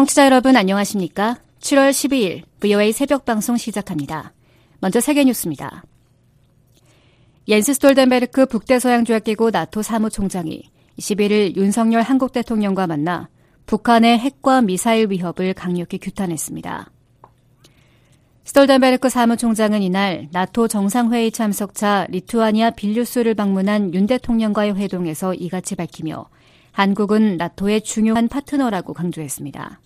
[0.00, 1.36] 청취자 여러분 안녕하십니까?
[1.60, 4.32] 7월 12일 VOA 새벽 방송 시작합니다.
[4.78, 5.84] 먼저 세계 뉴스입니다.
[7.46, 10.62] 옌스 스톨텐베르그 북대서양조약기구 나토 사무총장이
[10.98, 13.28] 11일 윤석열 한국 대통령과 만나
[13.66, 16.90] 북한의 핵과 미사일 위협을 강력히 규탄했습니다.
[18.44, 26.24] 스톨텐베르그 사무총장은 이날 나토 정상회의 참석차 리투아니아 빌뉴스를 방문한 윤 대통령과의 회동에서 이같이 밝히며
[26.72, 29.80] 한국은 나토의 중요한 파트너라고 강조했습니다.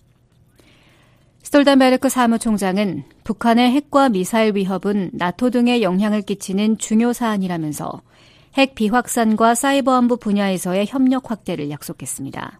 [1.45, 8.01] 스톨텐베르그 사무총장은 북한의 핵과 미사일 위협은 나토 등에 영향을 끼치는 중요 사안이라면서
[8.55, 12.59] 핵 비확산과 사이버 안보 분야에서의 협력 확대를 약속했습니다.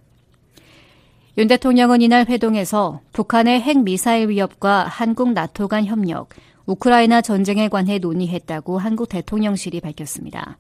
[1.40, 6.30] 윤 대통령은 이날 회동에서 북한의 핵 미사일 위협과 한국 나토 간 협력,
[6.68, 10.60] 우크라이나 전쟁에 관해 논의했다고 한국 대통령실이 밝혔습니다.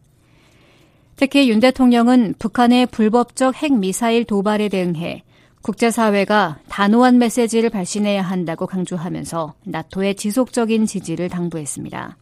[1.16, 5.24] 특히 윤 대통령은 북한의 불법적 핵 미사일 도발에 대응해
[5.66, 12.18] 국제사회가 단호한 메시지를 발신해야 한다고 강조하면서 나토의 지속적인 지지를 당부했습니다.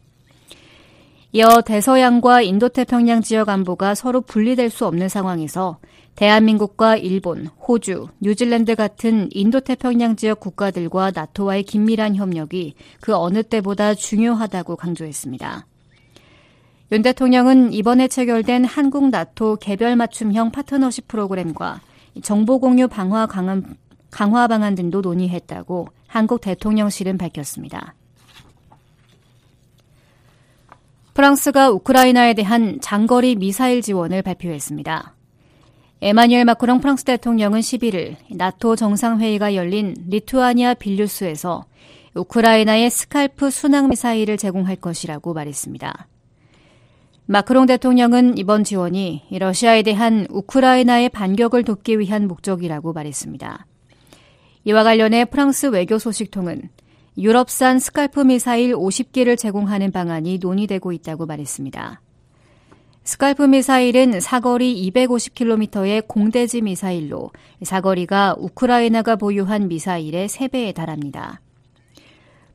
[1.32, 5.76] 이어 대서양과 인도태평양 지역 안보가 서로 분리될 수 없는 상황에서
[6.14, 14.76] 대한민국과 일본, 호주, 뉴질랜드 같은 인도태평양 지역 국가들과 나토와의 긴밀한 협력이 그 어느 때보다 중요하다고
[14.76, 15.66] 강조했습니다.
[16.92, 21.82] 윤 대통령은 이번에 체결된 한국 나토 개별 맞춤형 파트너십 프로그램과
[22.22, 23.60] 정보 공유 방화 강화,
[24.10, 27.94] 강화 방안 등도 논의했다고 한국 대통령실은 밝혔습니다.
[31.14, 35.14] 프랑스가 우크라이나에 대한 장거리 미사일 지원을 발표했습니다.
[36.02, 41.64] 에마뉴엘 마크롱 프랑스 대통령은 11일 나토 정상회의가 열린 리투아니아 빌뉴스에서
[42.14, 46.08] 우크라이나에 스칼프 순항 미사일을 제공할 것이라고 말했습니다.
[47.26, 53.66] 마크롱 대통령은 이번 지원이 러시아에 대한 우크라이나의 반격을 돕기 위한 목적이라고 말했습니다.
[54.64, 56.68] 이와 관련해 프랑스 외교 소식통은
[57.16, 62.02] 유럽산 스칼프 미사일 50기를 제공하는 방안이 논의되고 있다고 말했습니다.
[63.04, 67.30] 스칼프 미사일은 사거리 250km의 공대지 미사일로
[67.62, 71.40] 사거리가 우크라이나가 보유한 미사일의 3배에 달합니다.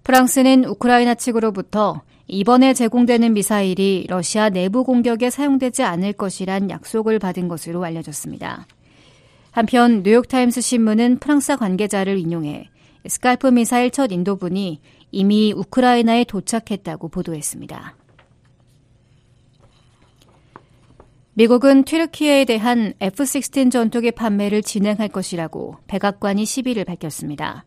[0.04, 7.84] 프랑스는 우크라이나 측으로부터 이번에 제공되는 미사일이 러시아 내부 공격에 사용되지 않을 것이란 약속을 받은 것으로
[7.84, 8.68] 알려졌습니다.
[9.50, 12.70] 한편 뉴욕타임스 신문은 프랑스 관계자를 인용해
[13.08, 14.80] 스칼프 미사일 첫 인도분이
[15.12, 17.96] 이미 우크라이나에 도착했다고 보도했습니다.
[21.34, 27.66] 미국은 튀르키예에 대한 F-16 전투기 판매를 진행할 것이라고 백악관이 10일을 밝혔습니다.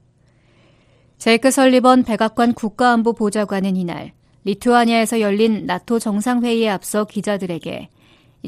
[1.19, 4.13] 제이크 설리번 백악관 국가안보 보좌관은 이날
[4.45, 7.89] 리투아니아에서 열린 나토 정상회의에 앞서 기자들에게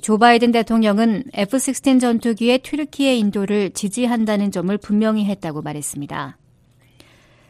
[0.03, 6.37] 조 바이든 대통령은 F-16 전투기의 튀르키예 인도를 지지한다는 점을 분명히 했다고 말했습니다.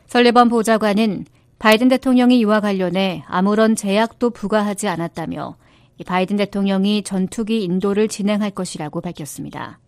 [0.07, 1.25] 설리번 보좌관은
[1.59, 5.57] 바이든 대통령이 이와 관련해 아무런 제약도 부과하지 않았다며
[6.05, 9.79] 바이든 대통령이 전투기 인도를 진행할 것이라고 밝혔습니다.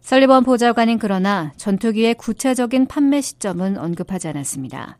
[0.00, 4.98] 설리번 보좌관은 그러나 전투기의 구체적인 판매 시점은 언급하지 않았습니다.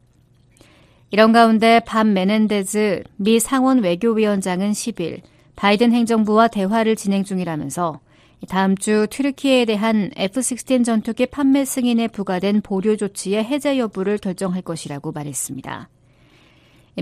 [1.10, 5.22] 이런 가운데 반 메넨데즈 미 상원 외교위원장은 10일
[5.56, 8.00] 바이든 행정부와 대화를 진행 중이라면서
[8.48, 15.10] 다음 주 튀르키예에 대한 F-16 전투기 판매 승인에 부과된 보류 조치의 해제 여부를 결정할 것이라고
[15.12, 15.88] 말했습니다.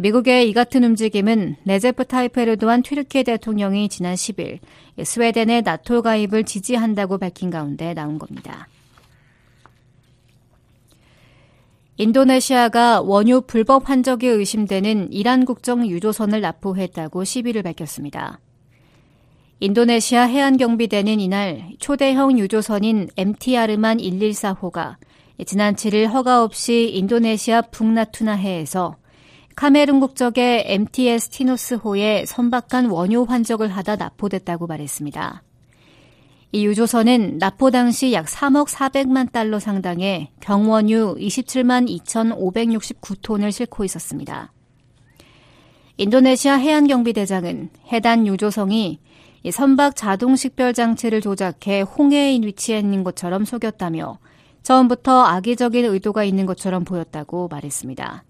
[0.00, 4.58] 미국의 이 같은 움직임은 레제프 타이이프 에르도안 튀르키예 대통령이 지난 10일
[5.02, 8.68] 스웨덴의 나토 가입을 지지한다고 밝힌 가운데 나온 겁니다.
[11.98, 18.38] 인도네시아가 원유 불법 환적이 의심되는 이란 국적 유조선을 나포했다고 11일 밝혔습니다.
[19.60, 24.96] 인도네시아 해안경비대는 이날 초대형 유조선인 MT 아르만 114호가
[25.46, 28.96] 지난 7일 허가 없이 인도네시아 북나투나해에서
[29.54, 35.42] 카메룬 국적의 MTS 티노스호에 선박간 원유 환적을 하다 납포됐다고 말했습니다.
[36.52, 44.52] 이 유조선은 납포 당시 약 3억 400만 달러 상당의 경원유 27만 2,569톤을 싣고 있었습니다.
[45.98, 49.00] 인도네시아 해안경비대장은 해당 유조성이
[49.50, 54.18] 선박 자동 식별 장치를 조작해 홍해에 위치해 있는 것처럼 속였다며
[54.62, 58.24] 처음부터 악의적인 의도가 있는 것처럼 보였다고 말했습니다.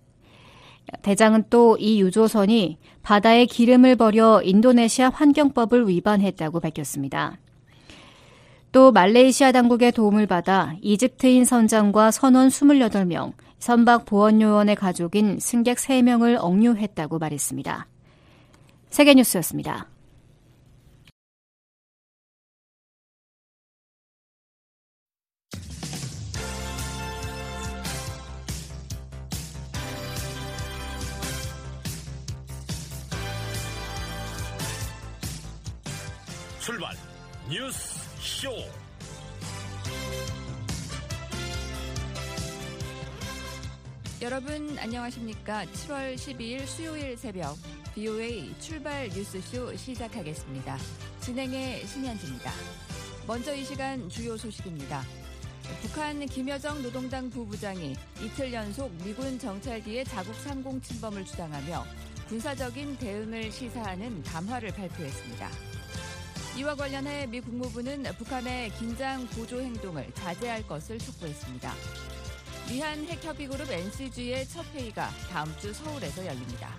[1.03, 7.39] 대장은 또 이 유조선이 바다에 기름을 버려 인도네시아 환경법을 위반했다고 밝혔습니다.
[8.73, 17.19] 또 말레이시아 당국의 도움을 받아 이집트인 선장과 선원 28명, 선박 보원요원의 가족인 승객 3명을 억류했다고
[17.19, 17.87] 말했습니다.
[18.91, 19.89] 세계뉴스였습니다.
[36.61, 36.97] 출발
[37.49, 37.86] 뉴스
[38.37, 38.51] 쇼.
[44.21, 45.65] 여러분 안녕하십니까?
[45.65, 47.57] 7월 12일 수요일 새벽
[47.95, 50.77] BOA 출발 뉴스쇼 시작하겠습니다.
[51.21, 52.53] 진행의 신현지입니다.
[53.27, 55.03] 먼저 이 시간 주요 소식입니다.
[55.81, 61.87] 북한 김여정 노동당 부부장이 이틀 연속 미군 정찰기의 자국 상공 침범을 주장하며
[62.29, 65.76] 군사적인 대응을 시사하는 담화를 발표했습니다.
[66.57, 71.71] 이와 관련해 미 국무부는 북한의 긴장 고조 행동을 자제할 것을 촉구했습니다.
[72.71, 76.75] 미한 핵협의그룹 NCG의 첫 회의가 다음 주 서울에서 열립니다.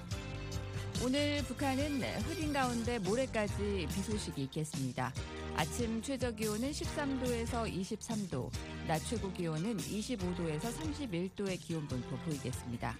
[1.03, 5.13] 오늘 북한은 흐린 가운데 모레까지 비 소식이 있겠습니다.
[5.55, 8.49] 아침 최저 기온은 13도에서 23도,
[8.87, 12.97] 낮 최고 기온은 25도에서 31도의 기온 분포 보이겠습니다.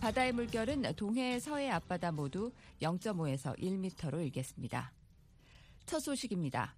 [0.00, 2.50] 바다의 물결은 동해, 서해 앞바다 모두
[2.82, 4.95] 0.5에서 1m로 일겠습니다.
[5.86, 6.74] 첫 소식입니다.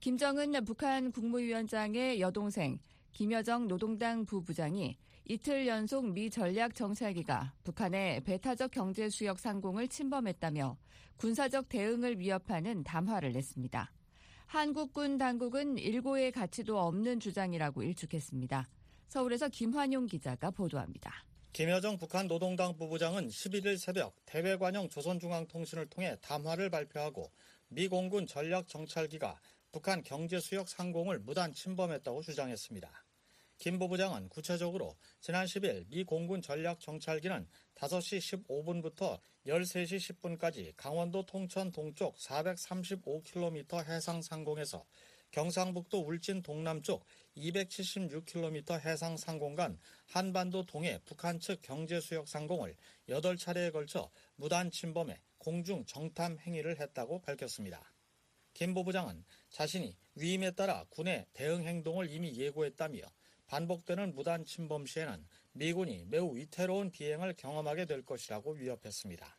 [0.00, 2.78] 김정은 북한 국무위원장의 여동생
[3.12, 10.76] 김여정 노동당 부부장이 이틀 연속 미 전략 정찰기가 북한의 배타적 경제 수역 상공을 침범했다며
[11.16, 13.90] 군사적 대응을 위협하는 담화를 냈습니다.
[14.46, 18.68] 한국군 당국은 일고의 가치도 없는 주장이라고 일축했습니다.
[19.08, 21.24] 서울에서 김환용 기자가 보도합니다.
[21.54, 27.30] 김여정 북한 노동당 부부장은 11일 새벽 대외관영 조선중앙통신을 통해 담화를 발표하고
[27.74, 29.40] 미 공군 전략 정찰기가
[29.70, 33.06] 북한 경제 수역 상공을 무단 침범했다고 주장했습니다.
[33.56, 41.72] 김 부부장은 구체적으로 지난 10일 미 공군 전략 정찰기는 5시 15분부터 13시 10분까지 강원도 통천
[41.72, 44.84] 동쪽 435km 해상 상공에서
[45.30, 47.06] 경상북도 울진 동남쪽
[47.38, 49.78] 276km 해상 상공 간
[50.08, 52.76] 한반도 동해 북한 측 경제 수역 상공을
[53.08, 57.92] 8차례에 걸쳐 무단 침범해 공중 정탐 행위를 했다고 밝혔습니다.
[58.54, 63.00] 김 부부장은 자신이 위임에 따라 군의 대응 행동을 이미 예고했다며
[63.48, 69.36] 반복되는 무단 침범 시에는 미군이 매우 위태로운 비행을 경험하게 될 것이라고 위협했습니다.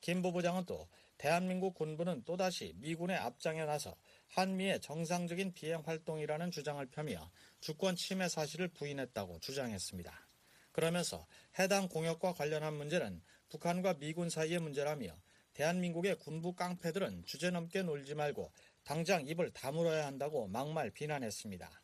[0.00, 0.88] 김 부부장은 또
[1.18, 3.96] 대한민국 군부는 또다시 미군의 앞장에 나서
[4.28, 10.28] 한미의 정상적인 비행 활동이라는 주장을 펴며 주권 침해 사실을 부인했다고 주장했습니다.
[10.70, 11.26] 그러면서
[11.58, 15.23] 해당 공역과 관련한 문제는 북한과 미군 사이의 문제라며
[15.54, 18.52] 대한민국의 군부 깡패들은 주제넘게 놀지 말고
[18.82, 21.82] 당장 입을 다물어야 한다고 막말 비난했습니다.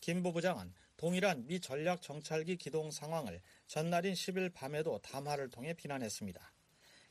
[0.00, 6.52] 김 부부장은 동일한 미 전략 정찰기 기동 상황을 전날인 10일 밤에도 담화를 통해 비난했습니다.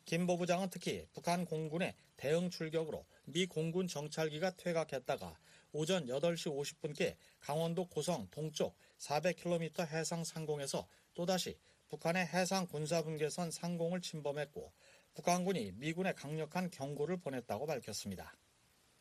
[0.05, 5.37] 김 부부장은 특히 북한 공군의 대응 출격으로 미 공군 정찰기가 퇴각했다가
[5.73, 11.57] 오전 8시 50분께 강원도 고성 동쪽 400km 해상 상공에서 또다시
[11.89, 14.71] 북한의 해상 군사분계선 상공을 침범했고
[15.17, 18.37] 북한군이 미군에 강력한 경고를 보냈다고 밝혔습니다.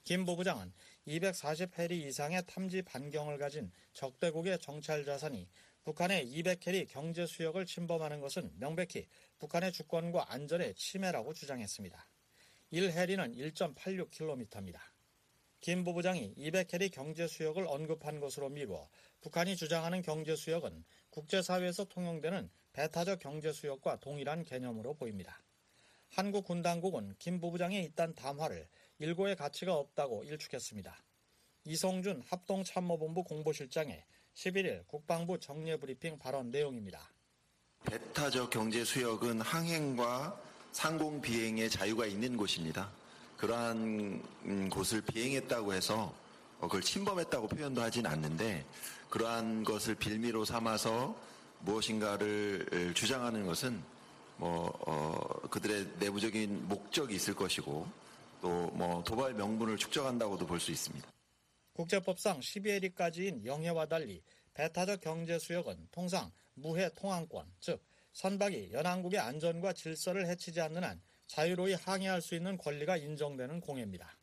[0.02, 0.72] 김 부부장은
[1.06, 5.46] 240해리 이상의 탐지 반경을 가진 적대국의 정찰 자산이
[5.84, 9.06] 북한의 200해리 경제 수역을 침범하는 것은 명백히
[9.38, 12.08] 북한의 주권과 안전의 침해라고 주장했습니다.
[12.72, 14.80] 1해리는 1.86km입니다.
[15.60, 18.88] 김 부부장이 200해리 경제 수역을 언급한 것으로 미루어
[19.20, 25.42] 북한이 주장하는 경제 수역은 국제사회에서 통용되는 배타적 경제 수역과 동일한 개념으로 보입니다.
[26.10, 30.96] 한국 군 당국은 김 부부장의 이딴 담화를 일고의 가치가 없다고 일축했습니다.
[31.64, 37.10] 이성준 합동참모본부 공보실장의 11일 국방부 정례 브리핑 발언 내용입니다.
[37.84, 40.40] 배타적 경제 수역은 항행과
[40.72, 42.90] 상공 비행의 자유가 있는 곳입니다.
[43.36, 46.14] 그러한 곳을 비행했다고 해서
[46.60, 48.64] 그걸 침범했다고 표현도 하진 않는데
[49.10, 51.16] 그러한 것을 빌미로 삼아서
[51.60, 53.82] 무엇인가를 주장하는 것은
[54.36, 57.86] 뭐 어, 그들의 내부적인 목적이 있을 것이고
[58.40, 61.10] 또 뭐 도발 명분을 축적한다고도 볼 수 있습니다.
[61.72, 64.22] 국제법상 12해리까지인 영해와 달리
[64.54, 71.74] 배타적 경제 수역은 통상 무해 통항권, 즉 선박이 연안국의 안전과 질서를 해치지 않는 한 자유로이
[71.74, 74.18] 항해할 수 있는 권리가 인정되는 공해입니다.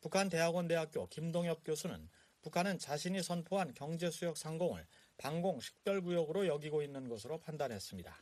[0.00, 2.08] 북한 대학원 대학교 김동엽 교수는
[2.42, 8.16] 북한은 자신이 선포한 경제 수역 상공을 방공 식별구역으로 여기고 있는 것으로 판단했습니다.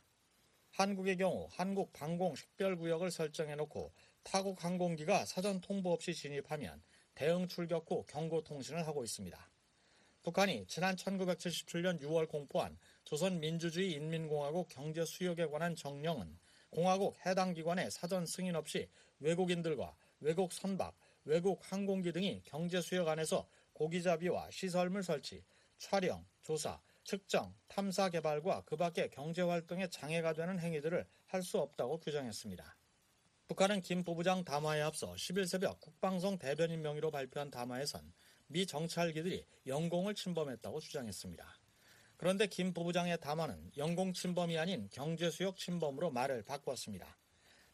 [0.71, 3.91] 한국의 경우 한국 방공 식별구역을 설정해놓고
[4.23, 6.81] 타국 항공기가 사전 통보 없이 진입하면
[7.13, 9.49] 대응 출격 후 경고 통신을 하고 있습니다.
[10.23, 16.37] 북한이 지난 1977년 6월 공포한 조선민주주의 인민공화국 경제 수역에 관한 정령은
[16.69, 18.87] 공화국 해당 기관의 사전 승인 없이
[19.19, 25.43] 외국인들과 외국 선박, 외국 항공기 등이 경제 수역 안에서 고기잡이와 시설물 설치,
[25.77, 31.99] 촬영, 조사, 측정, 탐사 개발과 그 밖의 경제 활동에 장애가 되는 행위들을 할 수 없다고
[31.99, 32.77] 규정했습니다.
[33.47, 38.13] 북한은 김 부부장 담화에 앞서 10일 새벽 국방성 대변인 명의로 발표한 담화에선
[38.47, 41.45] 미 정찰기들이 영공을 침범했다고 주장했습니다.
[42.17, 47.17] 그런데 김 부부장의 담화는 영공 침범이 아닌 경제수역 침범으로 말을 바꿨습니다.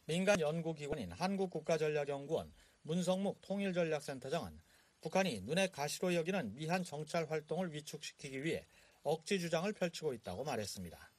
[0.06, 4.60] 민간 연구기관인 한국국가전략연구원 문성묵 통일전략센터장은
[5.00, 8.66] 북한이 눈에 가시로 여기는 미한 정찰 활동을 위축시키기 위해
[9.02, 11.12] 억지 주장을 펼치고 있다고 말했습니다.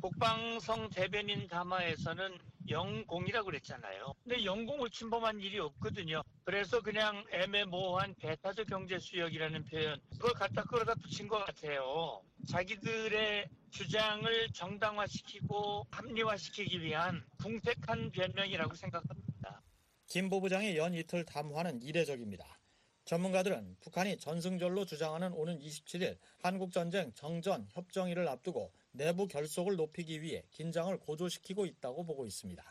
[0.00, 2.38] 국방성 대변인 담화에서는
[2.68, 4.14] 영공이라고 그랬잖아요.
[4.22, 6.22] 근데 영공을 침범한 일이 없거든요.
[6.44, 12.22] 그래서 그냥 애매모호한 배타적 경제 수역이라는 표현 그걸 갖다 끌어다 붙인 것 같아요.
[12.48, 19.62] 자기들의 주장을 정당화시키고 합리화시키기 위한 궁색한 변명이라고 생각합니다.
[20.06, 22.57] 김 부부장의 연 이틀 담화는 이례적입니다.
[23.08, 30.94] 전문가들은 북한이 전승절로 주장하는 오는 27일 한국전쟁 정전 협정일을 앞두고 내부 결속을 높이기 위해 긴장을
[30.98, 32.62] 고조시키고 있다고 보고 있습니다.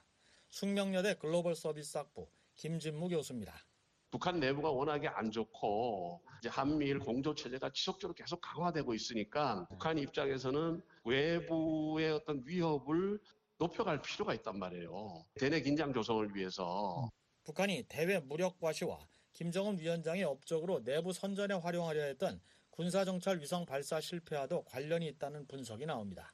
[0.49, 3.65] 숙명여대 글로벌 서비스 학부 김진무 교수입니다.
[4.11, 10.83] 북한 내부가 워낙에 안 좋고 이제 한미일 공조 체제가 지속적으로 계속 강화되고 있으니까 북한 입장에서는
[11.03, 13.19] 외부의 어떤 위협을
[13.57, 15.25] 높여갈 필요가 있단 말이에요.
[15.33, 17.09] 대내 긴장 조성을 위해서.
[17.43, 18.99] 북한이 대외 무력 과시와
[19.37, 22.41] 김정은 위원장의 업적으로 내부 선전에 활용하려 했던
[22.71, 26.33] 군사정찰 위성 발사 실패와도 관련이 있다는 분석이 나옵니다.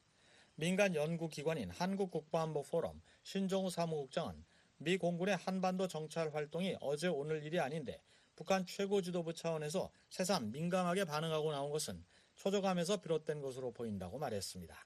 [0.56, 4.46] 민간 연구기관인 한국국방안보포럼 신종우 사무국장은
[4.78, 8.02] 미 공군의 한반도 정찰 활동이 어제 오늘 일이 아닌데
[8.38, 12.06] 북한 최고 지도부 차원에서 새삼 민감하게 반응하고 나온 것은
[12.36, 14.78] 초조감에서 비롯된 것으로 보인다고 말했습니다.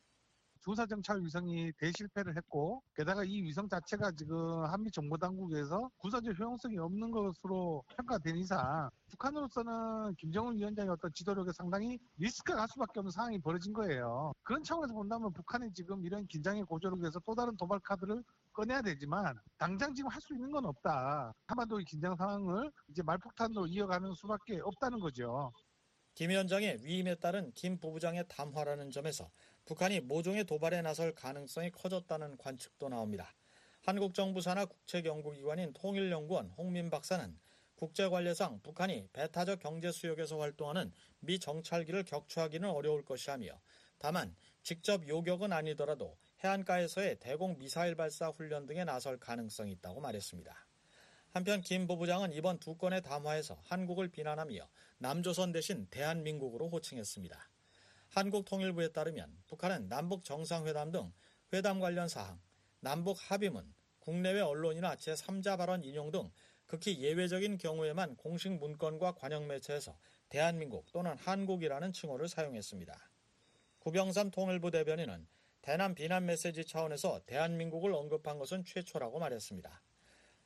[0.67, 7.85] 군사정찰 위성이 대실패를 했고 게다가 이 위성 자체가 지금 한미 정보당국에서 군사적 효용성이 없는 것으로
[7.95, 14.33] 평가된 이상 북한으로서는 김정은 위원장의 어떤 지도력에 상당히 리스크가 갈 수밖에 없는 상황이 벌어진 거예요.
[14.43, 18.21] 그런 차원에서 본다면 북한이 지금 이런 긴장의 고조를 위해서 또 다른 도발 카드를
[18.51, 21.31] 꺼내야 되지만 당장 지금 할 수 있는 건 없다.
[21.45, 25.53] 한반도의 긴장 상황을 이제 말폭탄으로 이어가는 수밖에 없다는 거죠.
[26.15, 29.29] 김 위원장의 위임에 따른 김 부부장의 담화라는 점에서
[29.67, 33.35] 북한이 모종의 도발에 나설 가능성이 커졌다는 관측도 나옵니다.
[33.81, 37.37] 한국 정부 산하 국책연구기관인 통일연구원 홍민 박사는
[37.75, 43.59] 국제 관례상 북한이 배타적 경제 수역에서 활동하는 미 정찰기를 격추하기는 어려울 것이라며
[43.99, 44.33] 다만
[44.63, 50.55] 직접 요격은 아니더라도 해안가에서의 대공 미사일 발사 훈련 등에 나설 가능성이 있다고 말했습니다.
[51.31, 54.65] 한편 김 부부장은 이번 두 건의 담화에서 한국을 비난하며
[54.99, 57.49] 남조선 대신 대한민국으로 호칭했습니다.
[58.17, 61.13] 한국통일부에 따르면 북한은 남북 정상회담 등
[61.53, 62.39] 회담 관련 사항,
[62.79, 66.31] 남북 합의문, 국내외 언론이나 제3자 발언 인용 등
[66.65, 69.95] 극히 예외적인 경우에만 공식 문건과 관영 매체에서
[70.29, 73.11] 대한민국 또는 한국이라는 칭호를 사용했습니다.
[73.77, 75.27] 구병삼 통일부 대변인은
[75.61, 79.83] 대남 비난 메시지 차원에서 대한민국을 언급한 것은 최초라고 말했습니다.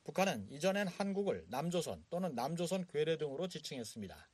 [0.04, 4.31] 북한은 이전엔 한국을 남조선 또는 남조선 괴뢰 등으로 지칭했습니다.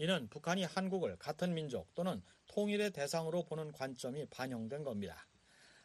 [0.00, 5.26] 이는 북한이 한국을 같은 민족 또는 통일의 대상으로 보는 관점이 반영된 겁니다.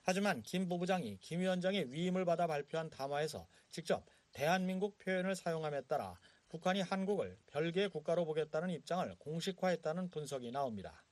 [0.04, 6.18] 하지만 김 부부장이 김 위원장의 위임을 받아 발표한 담화에서 직접 대한민국 표현을 사용함에 따라
[6.48, 11.04] 북한이 한국을 별개의 국가로 보겠다는 입장을 공식화했다는 분석이 나옵니다.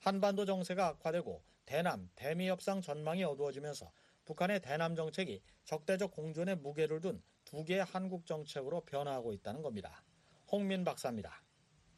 [0.00, 3.92] 한반도 정세가 악화되고 대남, 대미 협상 전망이 어두워지면서
[4.24, 10.02] 북한의 대남 정책이 적대적 공존에 무게를 둔 두 개의 한국 정책으로 변화하고 있다는 겁니다.
[10.50, 11.40] 홍민 박사입니다.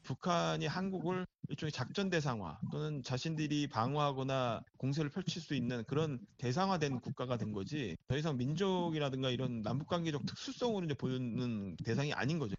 [0.03, 7.37] 북한이 한국을 일종의 작전 대상화 또는 자신들이 방어하거나 공세를 펼칠 수 있는 그런 대상화된 국가가
[7.37, 12.55] 된 거지 더 이상 민족이라든가 이런 남북관계적 특수성으로 이제 보는 대상이 아닌 거죠.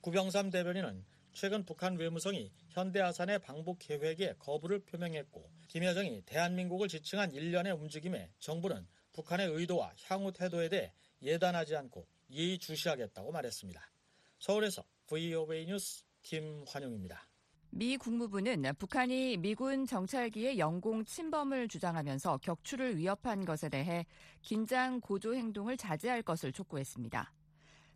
[0.00, 8.30] 구병삼 대변인은 최근 북한 외무성이 현대아산의 방북 계획에 거부를 표명했고 김여정이 대한민국을 지칭한 일련의 움직임에
[8.40, 10.92] 정부는 북한의 의도와 향후 태도에 대해
[11.22, 13.80] 예단하지 않고 예의주시하겠다고 말했습니다.
[14.38, 17.26] 서울에서 VOA 뉴스 김환용입니다.
[17.72, 24.06] 미 국무부는 북한이 미군 정찰기의 영공 침범을 주장하면서 격추를 위협한 것에 대해
[24.42, 27.32] 긴장 고조 행동을 자제할 것을 촉구했습니다.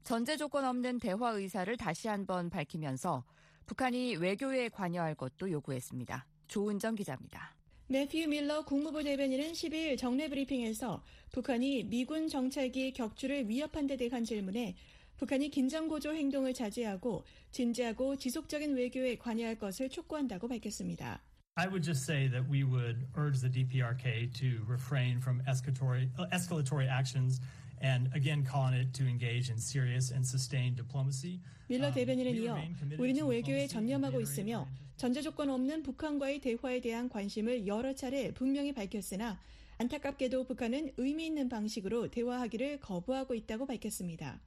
[0.04, 3.24] 전제 조건 없는 대화 의사를 다시 한번 밝히면서
[3.66, 6.26] 북한이 외교에 관여할 것도 요구했습니다.
[6.46, 7.56] 조은정 기자입니다.
[7.86, 11.02] 매튜 밀러 국무부 대변인은 10일 정례 브리핑에서
[11.32, 14.76] 북한이 미군 정찰기 격추를 위협한 데 대한 질문에
[15.16, 21.23] 북한이 긴장고조 행동을 자제하고 진지하고 지속적인 외교에 관여할 것을 촉구한다고 밝혔습니다.
[21.56, 26.88] I would just say that we would urge the DPRK to refrain from escalatory, escalatory
[26.88, 27.40] actions
[27.80, 31.40] and again calling it to engage in serious and sustained diplomacy.
[31.68, 32.59] 밀러 대변인은 이어
[32.99, 34.66] 우리는 외교에 전념하고 있으며
[34.97, 39.40] 전제 조건 없는 북한과의 대화에 대한 관심을 여러 차례 분명히 밝혔으나
[39.78, 44.40] 안타깝게도 북한은 의미 있는 방식으로 대화하기를 거부하고 있다고 밝혔습니다.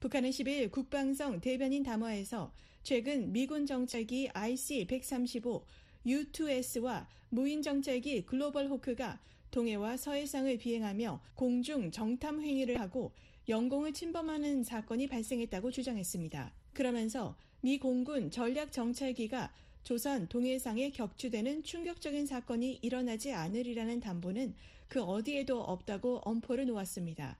[0.00, 5.62] 북한은 10일 국방성 대변인 담화에서 최근 미군 정찰기 IC-135
[6.06, 9.18] U2S와 무인 정찰기 글로벌 호크가
[9.50, 13.12] 동해와 서해상을 비행하며 공중 정탐 행위를 하고
[13.48, 16.52] 영공을 침범하는 사건이 발생했다고 주장했습니다.
[16.74, 24.54] 그러면서 미 공군 전략 정찰기가 조선 동해상에 격추되는 충격적인 사건이 일어나지 않으리라는 담보는
[24.88, 27.38] 그 어디에도 없다고 엄포를 놓았습니다.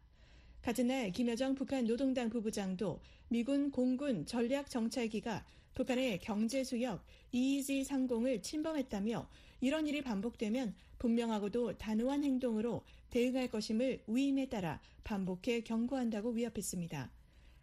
[0.67, 8.43] 같은 날 김여정 북한 노동당 부부장도 미군 공군 전략 정찰기가 북한의 경제 수역 EEZ 상공을
[8.43, 9.29] 침범했다며
[9.61, 17.13] 이런 일이 반복되면 분명하고도 단호한 행동으로 대응할 것임을 위임에 따라 반복해 경고한다고 위협했습니다.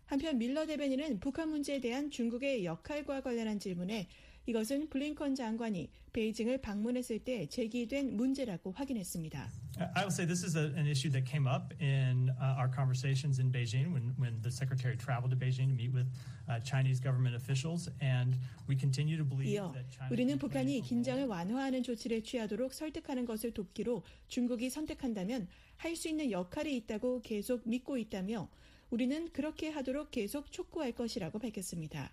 [0.05, 4.07] 한편 밀러 대변인은 북한 문제에 대한 중국의 역할과 관련한 질문에
[4.45, 9.49] 이것은 블링컨 장관이 베이징을 방문했을 때 제기된 문제라고 확인했습니다.
[9.95, 13.51] I will say this is an issue that came up in uh, our conversations in
[13.51, 16.07] Beijing when, when the secretary traveled to Beijing to meet with
[16.49, 20.11] uh, Chinese government officials, and we continue to believe that China.
[20.11, 25.47] 우리는 북한이 긴장을 완화하는 조치를 취하도록 설득하는 것을 돕기로 중국이 선택한다면
[25.77, 28.49] 할 수 있는 역할이 있다고 계속 믿고 있다며
[28.89, 32.11] 우리는 그렇게 하도록 계속 촉구할 것이라고 밝혔습니다.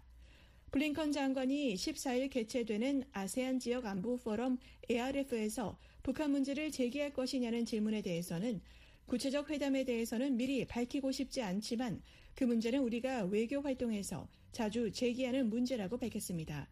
[0.71, 4.57] 블링컨 장관이 14일 개최되는 아세안 지역 안보 포럼
[4.89, 8.61] ARF에서 북한 문제를 제기할 것이냐는 질문에 대해서는
[9.07, 12.01] 구체적 회담에 대해서는 미리 밝히고 싶지 않지만
[12.37, 16.69] 그 문제는 우리가 외교 활동에서 자주 제기하는 문제라고 밝혔습니다.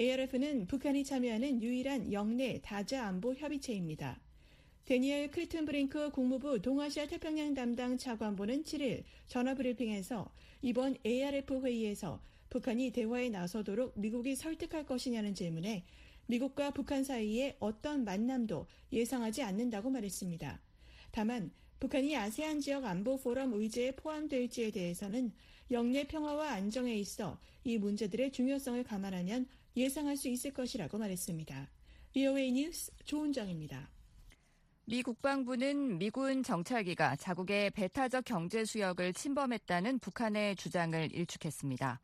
[0.00, 4.18] ARF는 북한이 참여하는 유일한 영내 다자 안보 협의체입니다.
[4.86, 10.32] 데니엘 클튼 브링크 국무부 동아시아 태평양 담당 차관보는 7일 전화 브리핑에서
[10.62, 15.84] 이번 ARF 회의에서 북한이 대화에 나서도록 미국이 설득할 것이냐는 질문에
[16.26, 20.60] 미국과 북한 사이에 어떤 만남도 예상하지 않는다고 말했습니다.
[21.10, 25.32] 다만 북한이 아세안 지역 안보 포럼 의제에 포함될지에 대해서는
[25.70, 31.70] 영내 평화와 안정에 있어 이 문제들의 중요성을 감안하면 예상할 수 있을 것이라고 말했습니다.
[32.12, 33.90] VOA 뉴스 조은정입니다.
[34.86, 42.00] 미 국방부는 미군 정찰기가 자국의 배타적 경제 수역을 침범했다는 북한의 주장을 일축했습니다.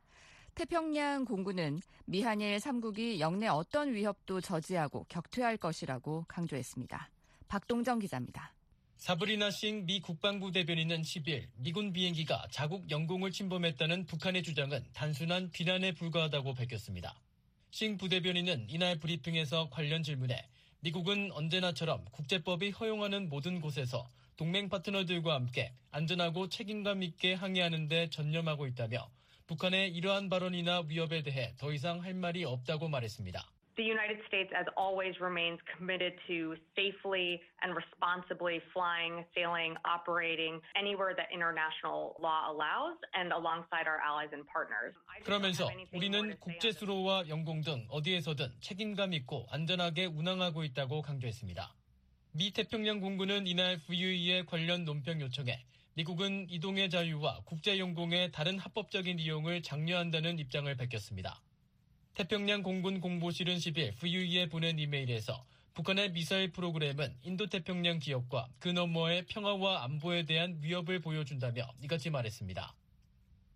[0.55, 7.11] 태평양 공군은 미한일 3국이 영내 어떤 위협도 저지하고 격퇴할 것이라고 강조했습니다.
[7.49, 8.55] 박동정 기자입니다.
[8.97, 15.93] 사브리나 싱 미 국방부 대변인은 10일 미군 비행기가 자국 영공을 침범했다는 북한의 주장은 단순한 비난에
[15.93, 17.21] 불과하다고 밝혔습니다.
[17.71, 20.49] 싱 부대변인은 이날 브리핑에서 관련 질문에
[20.81, 28.67] 미국은 언제나처럼 국제법이 허용하는 모든 곳에서 동맹 파트너들과 함께 안전하고 책임감 있게 항해하는 데 전념하고
[28.69, 29.11] 있다며
[29.47, 33.41] 북한의 이러한 발언이나 위협에 대해 더 이상 할 말이 없다고 말했습니다.
[33.77, 41.13] The United States, as always, remains committed to safely and responsibly flying, sailing, operating anywhere
[41.19, 44.95] that international law allows and alongside our allies and partners.
[45.27, 51.75] 그러면서 우리는 국제수로와 영공 등 어디에서든 책임감 있고 안전하게 운항하고 있다고 강조했습니다.
[52.33, 55.59] 미 태평양 공군은 이날 VUE의 관련 논평 요청에
[55.97, 61.41] 미국은 이동의 자유와 국제용공의 다른 합법적인 이용을 장려한다는 입장을 밝혔습니다.
[62.15, 69.85] 태평양 공군 공보실은 10일 VUE에 보낸 이메일에서 북한의 미사일 프로그램은 인도태평양 지역과 그 너머의 평화와
[69.85, 72.75] 안보에 대한 위협을 보여준다며 이같이 말했습니다.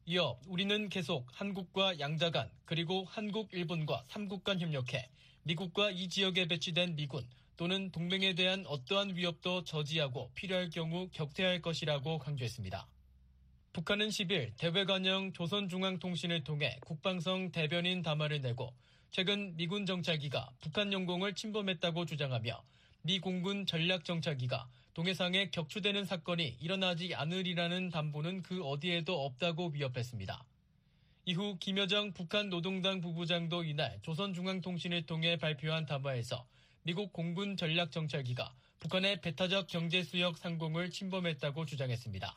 [0.06, 5.10] 이어 우리는 계속 한국과 양자 간 그리고 한국, 일본과 3국 간 협력해
[5.42, 7.26] 미국과 이 지역에 배치된 미군
[7.58, 12.86] 또는 동맹에 대한 어떠한 위협도 저지하고 필요할 경우 격퇴할 것이라고 강조했습니다.
[13.72, 18.72] 북한은 10일 대외관영 조선중앙통신을 통해 국방성 대변인 담화를 내고
[19.10, 22.62] 최근 미군 정찰기가 북한 영공을 침범했다고 주장하며
[23.02, 30.44] 미 공군 전략 정찰기가 동해상에 격추되는 사건이 일어나지 않으리라는 담보는 그 어디에도 없다고 위협했습니다.
[31.24, 36.46] 이후 김여정 북한 노동당 부부장도 이날 조선중앙통신을 통해 발표한 담화에서
[36.88, 42.34] 미국 공군 전략정찰기가 북한의 배타적 경제수역 상공을 침범했다고 주장했습니다.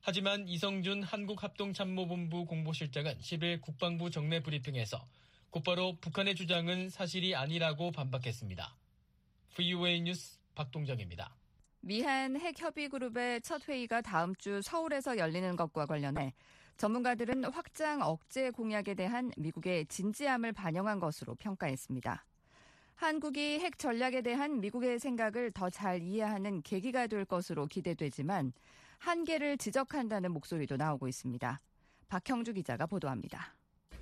[0.00, 5.04] 하지만 이성준 한국합동참모본부 공보실장은 10일 국방부 정례 브리핑에서
[5.50, 8.76] 곧바로 북한의 주장은 사실이 아니라고 반박했습니다.
[9.56, 11.34] VOA 뉴스 박동정입니다.
[11.80, 16.32] 미한 핵협의그룹의 첫 회의가 다음 주 서울에서 열리는 것과 관련해
[16.76, 22.24] 전문가들은 확장 억제 공약에 대한 미국의 진지함을 반영한 것으로 평가했습니다.
[22.96, 28.52] 한국이 핵 전략에 대한 미국의 생각을 더 잘 이해하는 계기가 될 것으로 기대되지만
[28.98, 31.60] 한계를 지적한다는 목소리도 나오고 있습니다.
[32.08, 33.54] 박형주 기자가 보도합니다.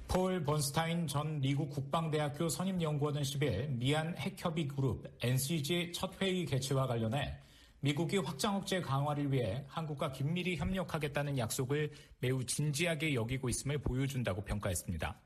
[0.07, 7.39] 폴 번스타인 전 미국 국방대학교 선임연구원은 10일 미얀 핵협의 그룹 NCG 첫 회의 개최와 관련해
[7.81, 15.19] 미국이 확장 억제 강화를 위해 한국과 긴밀히 협력하겠다는 약속을 매우 진지하게 여기고 있음을 보여준다고 평가했습니다.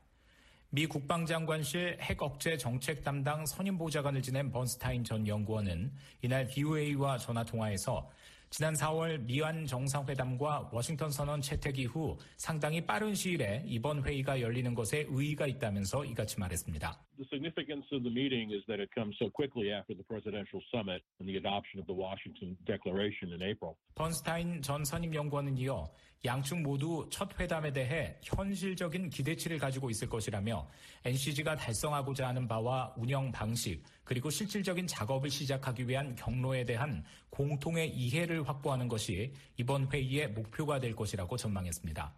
[0.69, 7.45] 미 국방장관실 핵 억제 정책 담당 선임 보좌관을 지낸 번스타인 전 연구원은 이날 BOA와 전화
[7.45, 8.09] 통화에서
[8.49, 15.05] 지난 4월 미완 정상회담과 워싱턴 선언 채택 이후 상당히 빠른 시일에 이번 회의가 열리는 것에
[15.09, 16.97] 의의가 있다면서 이같이 말했습니다.
[17.17, 21.03] The significance of the meeting is that it comes so quickly after the presidential summit
[21.19, 23.75] and the adoption of the Washington Declaration in April.
[23.95, 25.91] 번스타인 전 선임 연구원은 이어
[26.23, 30.67] 양측 모두 첫 회담에 대해 현실적인 기대치를 가지고 있을 것이라며
[31.05, 38.47] NCG가 달성하고자 하는 바와 운영 방식 그리고 실질적인 작업을 시작하기 위한 경로에 대한 공통의 이해를
[38.47, 42.15] 확보하는 것이 이번 회의의 목표가 될 것이라고 전망했습니다.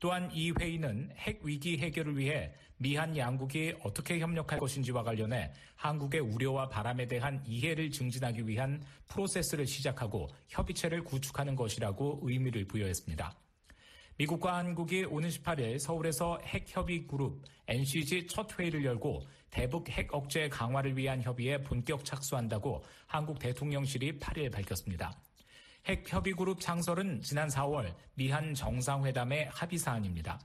[0.00, 6.70] 또한 이 회의는 핵 위기 해결을 위해 미한 양국이 어떻게 협력할 것인지와 관련해 한국의 우려와
[6.70, 13.36] 바람에 대한 이해를 증진하기 위한 프로세스를 시작하고 협의체를 구축하는 것이라고 의미를 부여했습니다.
[14.16, 20.96] 미국과 한국이 오는 18일 서울에서 핵협의 그룹 NCG 첫 회의를 열고 대북 핵 억제 강화를
[20.96, 25.20] 위한 협의에 본격 착수한다고 한국 대통령실이 8일 밝혔습니다.
[25.86, 30.38] 핵협의그룹 창설은 지난 4월 미한 정상회담의 합의 사안입니다.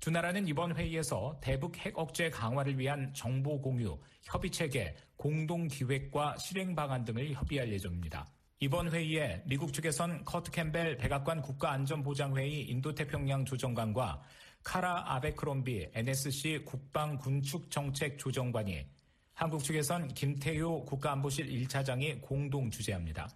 [0.00, 6.38] 두 나라는 이번 회의에서 대북 핵 억제 강화를 위한 정보 공유, 협의 체계, 공동 기획과
[6.38, 8.26] 실행 방안 등을 협의할 예정입니다.
[8.60, 14.22] 이번 회의에 미국 측에선 커트 캠벨 백악관 국가안전보장회의 인도태평양 조정관과
[14.62, 18.86] 카라 아베크롬비 NSC 국방군축정책조정관이
[19.32, 23.26] 한국 측에선 김태효 국가안보실 1차장이 공동 주재합니다.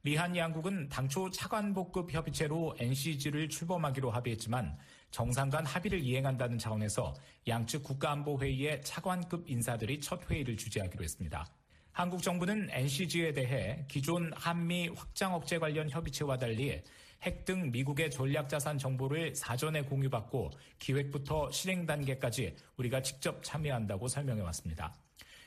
[0.00, 4.76] 미한 양국은 당초 차관복급 협의체로 NCG를 출범하기로 합의했지만
[5.10, 7.14] 정상 간 합의를 이행한다는 차원에서
[7.48, 11.44] 양측 국가안보회의의 차관급 인사들이 첫 회의를 주재하기로 했습니다.
[11.92, 16.82] 한국 정부는 NCG에 대해 기존 한미 확장 억제 관련 협의체와 달리
[17.22, 24.94] 핵 등 미국의 전략자산 정보를 사전에 공유받고 기획부터 실행 단계까지 우리가 직접 참여한다고 설명해 왔습니다.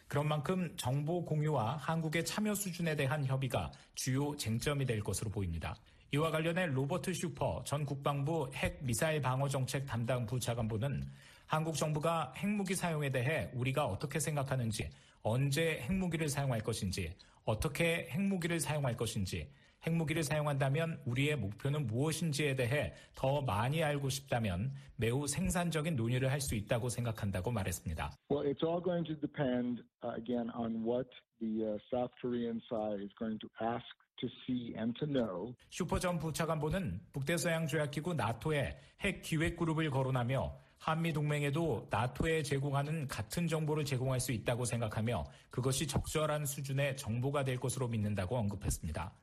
[0.07, 5.75] 그런 만큼 정보 공유와 한국의 참여 수준에 대한 협의가 주요 쟁점이 될 것으로 보입니다.
[6.11, 11.07] 이와 관련해 로버트 슈퍼 전 국방부 핵 미사일 방어 정책 담당 부차관보는
[11.45, 14.89] 한국 정부가 핵무기 사용에 대해 우리가 어떻게 생각하는지,
[15.21, 19.51] 언제 핵무기를 사용할 것인지, 어떻게 핵무기를 사용할 것인지,
[19.85, 26.55] 핵무기를 사용한다면 우리의 목표는 무엇인지에 대해 더 많이 알고 싶다면 매우 생산적인 논의를 할 수
[26.55, 28.11] 있다고 생각한다고 말했습니다.
[28.31, 31.09] Well, it's all going to depend uh, again on what
[31.41, 33.85] the uh, South Korean side is going to ask
[34.21, 35.53] to see and to know.
[35.69, 43.83] 슈퍼전 부차관보는 북대서양 조약기구 나토의 핵 기획 그룹을 거론하며 한미 동맹에도 나토에 제공하는 같은 정보를
[43.83, 49.13] 제공할 수 있다고 생각하며 그것이 적절한 수준의 정보가 될 것으로 믿는다고 언급했습니다.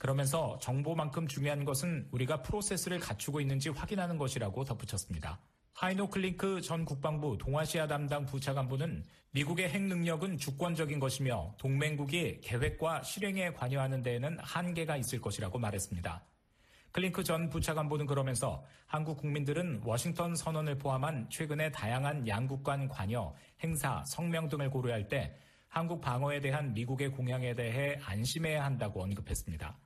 [0.00, 5.38] 그러면서 정보만큼 중요한 것은 우리가 프로세스를 갖추고 있는지 확인하는 것이라고 덧붙였습니다.
[5.74, 13.52] 하이노 클링크 전 국방부 동아시아 담당 부차관보는 미국의 핵 능력은 주권적인 것이며 동맹국이 계획과 실행에
[13.52, 16.24] 관여하는 데에는 한계가 있을 것이라고 말했습니다.
[16.92, 24.02] 클링크 전 부차관보는 그러면서 한국 국민들은 워싱턴 선언을 포함한 최근의 다양한 양국 간 관여, 행사,
[24.06, 25.36] 성명 등을 고려할 때
[25.68, 29.76] 한국 방어에 대한 미국의 공약에 대해 안심해야 한다고 언급했습니다.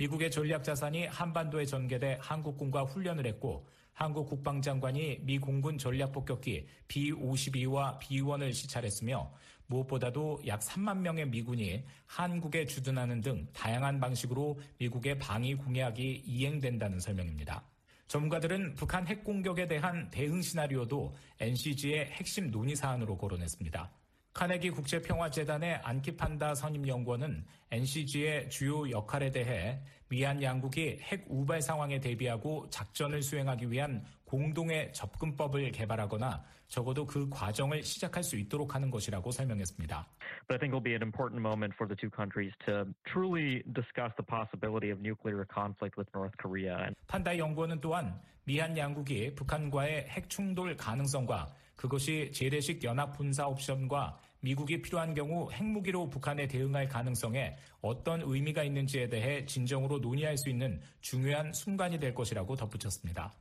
[0.00, 8.54] 미국의 전략 자산이 한반도에 전개돼 한국군과 훈련을 했고 한국 국방장관이 미 공군 전략폭격기 B-52와 B-1을
[8.54, 9.30] 시찰했으며
[9.66, 17.62] 무엇보다도 약 3만 명의 미군이 한국에 주둔하는 등 다양한 방식으로 미국의 방위 공약이 이행된다는 설명입니다.
[18.08, 23.99] 전문가들은 북한 핵 공격에 대한 대응 시나리오도 NCG의 핵심 논의 사안으로 거론했습니다.
[24.32, 33.22] 카네기 국제평화재단의 안키판다 선임연구원은 NCG의 주요 역할에 대해 미얀 양국이 핵 우발 상황에 대비하고 작전을
[33.22, 40.06] 수행하기 위한 공동의 접근법을 개발하거나 적어도 그 과정을 시작할 수 있도록 하는 것이라고 설명했습니다.
[40.48, 44.14] But I think will be an important moment for the two countries to truly discuss
[44.16, 46.94] the possibility of nuclear conflict with North Korea.
[47.08, 54.80] 판다 연구원은 또한 미얀 양국이 북한과의 핵 충돌 가능성과 그것이 재래식 연합 군사 옵션과 미국이
[54.80, 61.52] 필요한 경우 핵무기로 북한에 대응할 가능성에 어떤 의미가 있는지에 대해 진정으로 논의할 수 있는 중요한
[61.52, 63.34] 순간이 될 것이라고 덧붙였습니다.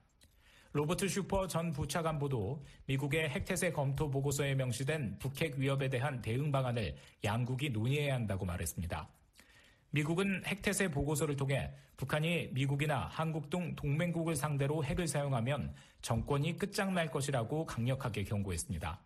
[0.71, 7.71] 로버트 슈퍼 전 부차관보도 미국의 핵태세 검토 보고서에 명시된 북핵 위협에 대한 대응 방안을 양국이
[7.71, 9.10] 논의해야 한다고 말했습니다.
[9.89, 17.65] 미국은 핵태세 보고서를 통해 북한이 미국이나 한국 등 동맹국을 상대로 핵을 사용하면 정권이 끝장날 것이라고
[17.65, 19.01] 강력하게 경고했습니다.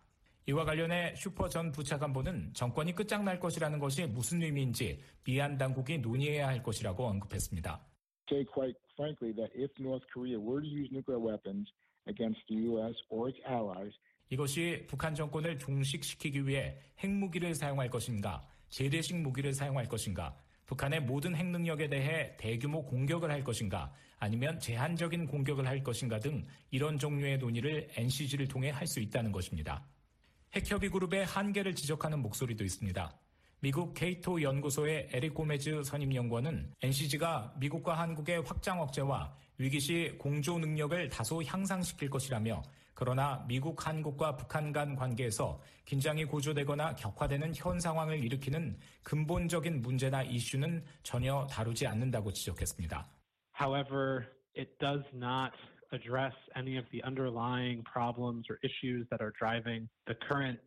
[0.46, 6.62] 이와 관련해 슈퍼 전 부차관보는 정권이 끝장날 것이라는 것이 무슨 의미인지 미얀 당국이 논의해야 할
[6.62, 7.93] 것이라고 언급했습니다.
[8.28, 11.68] Say quite frankly that if North Korea were to use nuclear weapons
[12.06, 12.94] against the U.S.
[13.10, 13.92] or its allies,
[14.30, 20.34] 이것이 북한 정권을 종식시키기 위해 핵무기를 사용할 것인가, 재래식 무기를 사용할 것인가,
[20.66, 26.46] 북한의 모든 핵 능력에 대해 대규모 공격을 할 것인가, 아니면 제한적인 공격을 할 것인가 등
[26.70, 29.86] 이런 종류의 논의를 NCG를 통해 할 수 있다는 것입니다.
[30.54, 33.20] 핵협의 그룹의 한계를 지적하는 목소리도 있습니다.
[33.64, 40.58] 미국 케이토 연구소의 에릭 고메즈 선임 연구원은 NCG가 미국과 한국의 확장 억제와 위기 시 공조
[40.58, 42.60] 능력을 다소 향상시킬 것이라며
[42.92, 50.84] 그러나 미국, 한국과 북한 간 관계에서 긴장이 고조되거나 격화되는 현 상황을 일으키는 근본적인 문제나 이슈는
[51.02, 53.08] 전혀 다루지 않는다고 지적했습니다.
[53.58, 54.26] However,
[54.58, 55.52] it does not
[55.90, 60.60] address any of the underlying problems or issues that are driving the current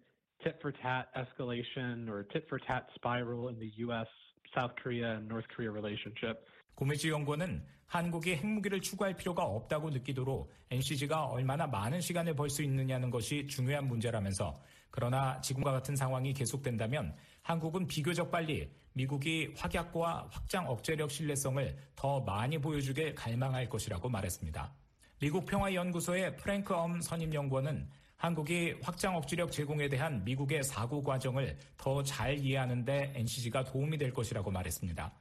[0.47, 4.07] tit for tat escalation or tit for tat spiral in the U.S.,
[4.55, 6.39] South Korea, and North Korea relationship.
[6.75, 13.09] 고메지 연구원은 한국이 핵무기를 추구할 필요가 없다고 느끼도록 NCG가 얼마나 많은 시간을 벌 수 있느냐는
[13.09, 21.11] 것이 중요한 문제라면서 그러나 지금과 같은 상황이 계속된다면 한국은 비교적 빨리 미국이 확약과 확장 억제력
[21.11, 24.73] 신뢰성을 더 많이 보여주길 갈망할 것이라고 말했습니다.
[25.19, 32.37] 미국 평화연구소의 프랭크 엄 선임연구원은 한국이 확장 억지력 제공에 대한 미국의 사고 과정을 더 잘
[32.39, 35.13] 이해하는데 NCG가 도움이 될 것이라고 말했습니다.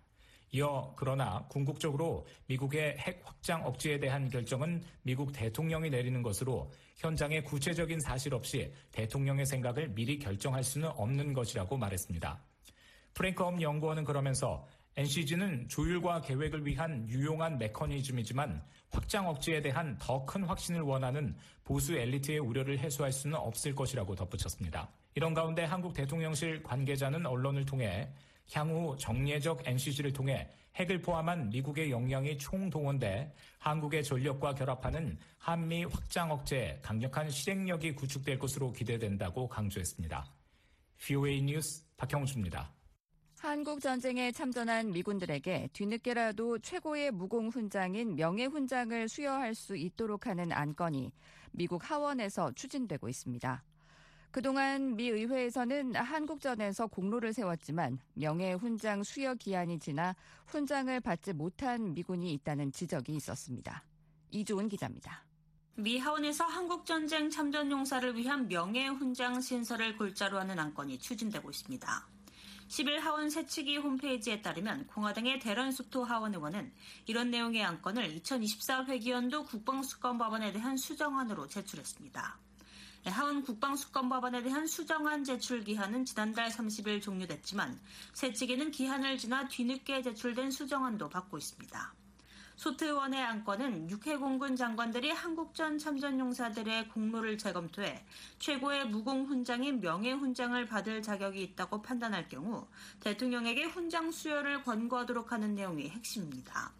[0.53, 8.01] 이어 그러나 궁극적으로 미국의 핵 확장 억지에 대한 결정은 미국 대통령이 내리는 것으로 현장의 구체적인
[8.01, 12.41] 사실 없이 대통령의 생각을 미리 결정할 수는 없는 것이라고 말했습니다.
[13.13, 14.67] 프랭크엄 연구원은 그러면서
[14.99, 22.39] NCG는 조율과 계획을 위한 유용한 메커니즘이지만 확장 억지에 대한 더 큰 확신을 원하는 보수 엘리트의
[22.39, 24.89] 우려를 해소할 수는 없을 것이라고 덧붙였습니다.
[25.15, 28.09] 이런 가운데 한국 대통령실 관계자는 언론을 통해
[28.53, 36.79] 향후 정례적 NCG를 통해 핵을 포함한 미국의 역량이 총동원돼 한국의 전력과 결합하는 한미 확장 억제에
[36.81, 40.27] 강력한 실행력이 구축될 것으로 기대된다고 강조했습니다.
[40.99, 42.76] VOA 뉴스 박형주입니다.
[43.39, 51.13] 한국 전쟁에 참전한 미군들에게 뒤늦게라도 최고의 무공 훈장인 명예 훈장을 수여할 수 있도록 하는 안건이
[51.53, 53.63] 미국 하원에서 추진되고 있습니다.
[54.31, 62.33] 그동안 미 의회에서는 한국전에서 공로를 세웠지만 명예 훈장 수여 기한이 지나 훈장을 받지 못한 미군이
[62.33, 63.85] 있다는 지적이 있었습니다.
[64.31, 65.25] 이주은 기자입니다.
[65.75, 72.16] 미 하원에서 한국전쟁 참전 용사를 위한 명예 훈장 신설을 골자로 하는 안건이 추진되고 있습니다.
[72.69, 76.73] 10일 하원 새치기 홈페이지에 따르면 공화당의 데런 수토 하원 의원은
[77.07, 82.39] 이런 내용의 안건을 2024 회기연도 국방수권법안에 대한 수정안으로 제출했습니다.
[83.05, 87.79] 네, 하원 국방수권법안에 대한 수정안 제출 기한은 지난달 30일 종료됐지만
[88.15, 91.95] 새치기는 기한을 지나 뒤늦게 제출된 수정안도 받고 있습니다.
[92.57, 98.03] 소트 의원의 안건은 육해공군 장관들이 한국전 참전용사들의 공로를 재검토해
[98.39, 102.67] 최고의 무공 훈장인 명예훈장을 받을 자격이 있다고 판단할 경우
[103.01, 106.73] 대통령에게 훈장 수여를 권고하도록 하는 내용이 핵심입니다.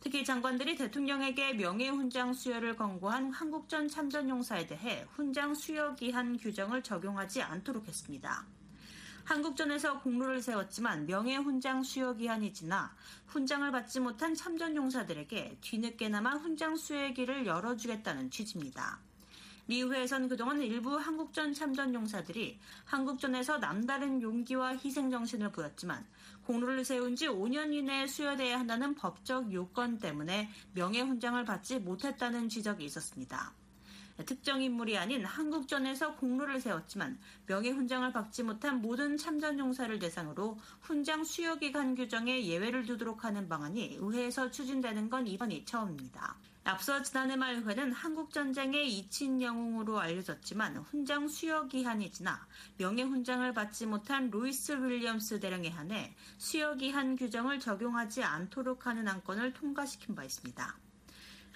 [0.00, 7.88] 특히 장관들이 대통령에게 명예훈장 수여를 권고한 한국전 참전용사에 대해 훈장 수여 기한 규정을 적용하지 않도록
[7.88, 8.46] 했습니다.
[9.28, 16.76] 한국전에서 공로를 세웠지만 명예훈장 수여 기한이 지나 훈장을 받지 못한 참전 용사들에게 뒤늦게나마 훈장
[17.14, 19.00] 길을 열어주겠다는 취지입니다.
[19.66, 26.06] 미의회에선 그동안 일부 한국전 참전 용사들이 한국전에서 남다른 용기와 희생 정신을 보였지만
[26.46, 33.57] 공로를 세운 지 5년 이내에 수여돼야 한다는 법적 요건 때문에 명예훈장을 받지 못했다는 지적이 있었습니다.
[34.26, 41.56] 특정 인물이 아닌 한국전에서 공로를 세웠지만 명예훈장을 받지 못한 모든 참전 용사를 대상으로 훈장 수여
[41.56, 46.36] 기간 규정에 예외를 두도록 하는 방안이 의회에서 추진되는 건 이번이 처음입니다.
[46.64, 54.28] 앞서 지난해 말 의회는 한국전쟁의 이친 영웅으로 알려졌지만 훈장 수여 기한이 지나 명예훈장을 받지 못한
[54.30, 60.87] 루이스 윌리엄스 대령에 한해 수여 기한 규정을 적용하지 않도록 하는 안건을 통과시킨 바 있습니다.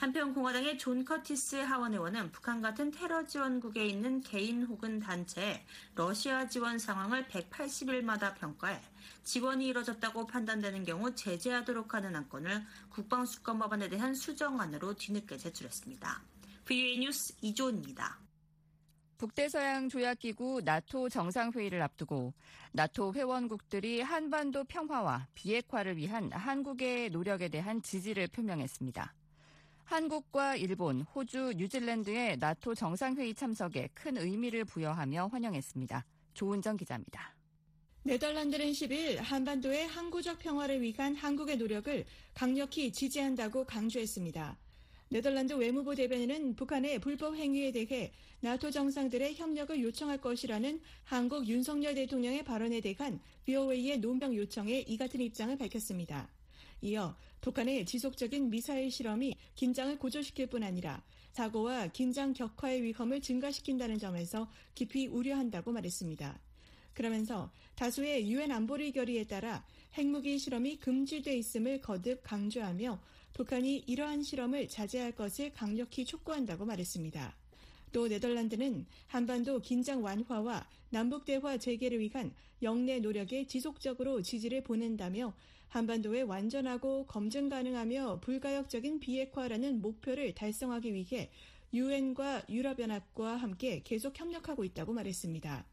[0.03, 6.49] 한편 공화당의 존 커티스 하원 의원은 북한 같은 테러 지원국에 있는 개인 혹은 단체의 러시아
[6.49, 8.81] 지원 상황을 180일마다 평가해
[9.23, 16.21] 지원이 이뤄졌다고 판단되는 경우 제재하도록 하는 안건을 국방수권법안에 대한 수정안으로 뒤늦게 제출했습니다.
[16.65, 18.19] VA 뉴스 이조입니다.
[19.19, 22.35] 북대서양 조약기구 나토 정상회의를 앞두고
[22.73, 29.15] 나토 회원국들이 한반도 평화와 비핵화를 위한 한국의 노력에 대한 지지를 표명했습니다.
[29.93, 36.07] 한국과 일본, 호주, 뉴질랜드의 나토 정상회의 참석에 큰 의미를 부여하며 환영했습니다.
[36.33, 37.37] 조은정 기자입니다.
[38.03, 44.59] 네덜란드는 10일 한반도의 항구적 평화를 위한 한국의 노력을 강력히 지지한다고 강조했습니다.
[45.11, 52.45] 네덜란드 외무부 대변인은 북한의 불법 행위에 대해 나토 정상들의 협력을 요청할 것이라는 한국 윤석열 대통령의
[52.45, 56.31] 발언에 대한 BOA의 논평 요청에 이 같은 입장을 밝혔습니다.
[56.83, 64.51] 이어 북한의 지속적인 미사일 실험이 긴장을 고조시킬 뿐 아니라 사고와 긴장 격화의 위험을 증가시킨다는 점에서
[64.75, 66.41] 깊이 우려한다고 말했습니다.
[66.93, 69.65] 그러면서 다수의 유엔 안보리 결의에 따라
[69.95, 73.01] 핵무기 실험이 금지돼 있음을 거듭 강조하며
[73.33, 77.35] 북한이 이러한 실험을 자제할 것을 강력히 촉구한다고 말했습니다.
[77.93, 85.35] 또 네덜란드는 한반도 긴장 완화와 남북 대화 재개를 위한 영내 노력에 지속적으로 지지를 보낸다며
[85.73, 91.31] 한반도의 완전하고 검증 가능하며 불가역적인 비핵화라는 목표를 달성하기 위해
[91.73, 95.65] 유엔과 유럽연합과 함께 계속 협력하고 있다고 말했습니다.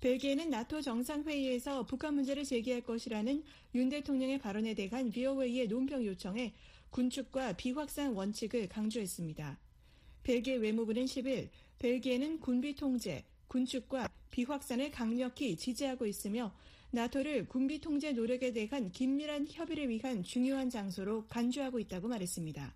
[0.00, 3.44] 벨기에는 나토 정상회의에서 북한 문제를 제기할 것이라는
[3.76, 6.52] 윤 대통령의 발언에 대한 BOA의 논평 요청에
[6.90, 9.60] 군축과 비확산 원칙을 강조했습니다.
[10.24, 16.52] 벨기에 외무부는 10일 벨기에는 군비 통제, 군축과 비확산을 강력히 지지하고 있으며
[16.96, 22.72] 나토를 군비 통제 노력에 대한 긴밀한 협의를 위한 중요한 장소로 간주하고 있다고 말했습니다.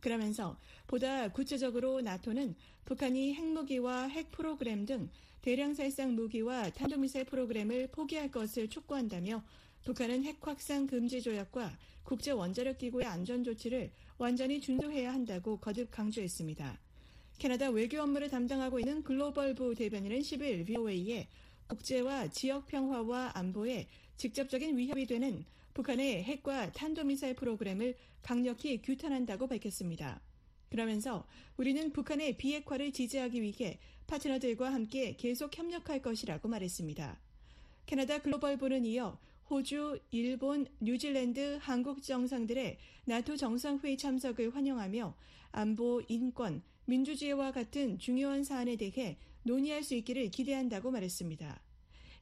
[0.00, 5.08] 그러면서 보다 구체적으로 나토는 북한이 핵무기와 핵 프로그램 등
[5.40, 9.44] 대량 살상 무기와 탄도미사일 프로그램을 포기할 것을 촉구한다며
[9.84, 16.76] 북한은 핵 확산 금지 조약과 국제 원자력 기구의 안전 조치를 완전히 준수해야 한다고 거듭 강조했습니다.
[17.38, 21.28] 캐나다 외교 업무를 담당하고 있는 글로벌 부 대변인은 10일 VOA에
[21.70, 30.20] 국제와 지역 평화와 안보에 직접적인 위협이 되는 북한의 핵과 탄도미사일 프로그램을 강력히 규탄한다고 밝혔습니다.
[30.68, 31.24] 그러면서
[31.56, 33.78] 우리는 북한의 비핵화를 지지하기 위해
[34.08, 37.20] 파트너들과 함께 계속 협력할 것이라고 말했습니다.
[37.86, 45.14] 캐나다 글로벌부는 이어 호주, 일본, 뉴질랜드, 한국 정상들의 나토 정상회의 참석을 환영하며
[45.52, 51.60] 안보, 인권, 민주주의와 같은 중요한 사안에 대해 논의할 수 있기를 기대한다고 말했습니다.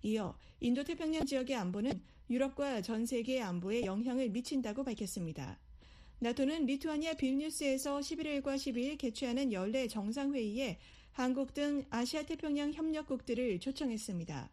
[0.02, 2.00] 이어 인도태평양 지역의 안보는
[2.31, 5.59] 유럽과 전 세계의 안보에 영향을 미친다고 밝혔습니다.
[6.20, 10.78] 나토는 리투아니아 빌뉴스에서 11일과 12일 개최하는 연례 정상회의에
[11.12, 14.50] 한국 등 아시아 태평양 협력국들을 초청했습니다.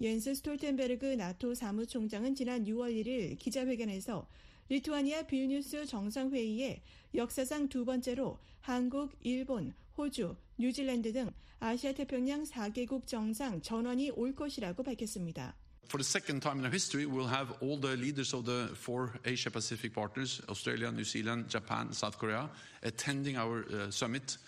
[0.00, 4.26] 옌스 스톨텐베르그 나토 사무총장은 지난 6월 1일 기자회견에서
[4.68, 6.82] 리투아니아 빌뉴스 정상회의에
[7.14, 14.82] 역사상 두 번째로 한국, 일본, 호주, 뉴질랜드 등 아시아 태평양 4개국 정상 전원이 올 것이라고
[14.82, 15.54] 밝혔습니다.
[15.86, 19.12] For the second time in our history, we'll have all the leaders of the four
[19.26, 22.48] Asia Pacific partners, Australia, New Zealand, Japan, South Korea,
[22.82, 24.38] attending our uh, summit.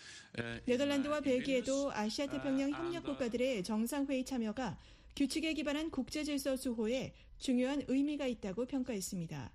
[0.66, 4.78] 네덜란드와 벨기에도 아시아 태평양 협력 국가들의 정상회의 참여가
[5.14, 9.50] 규칙에 기반한 국제 질서 수호에 중요한 의미가 있다고 평가했습니다.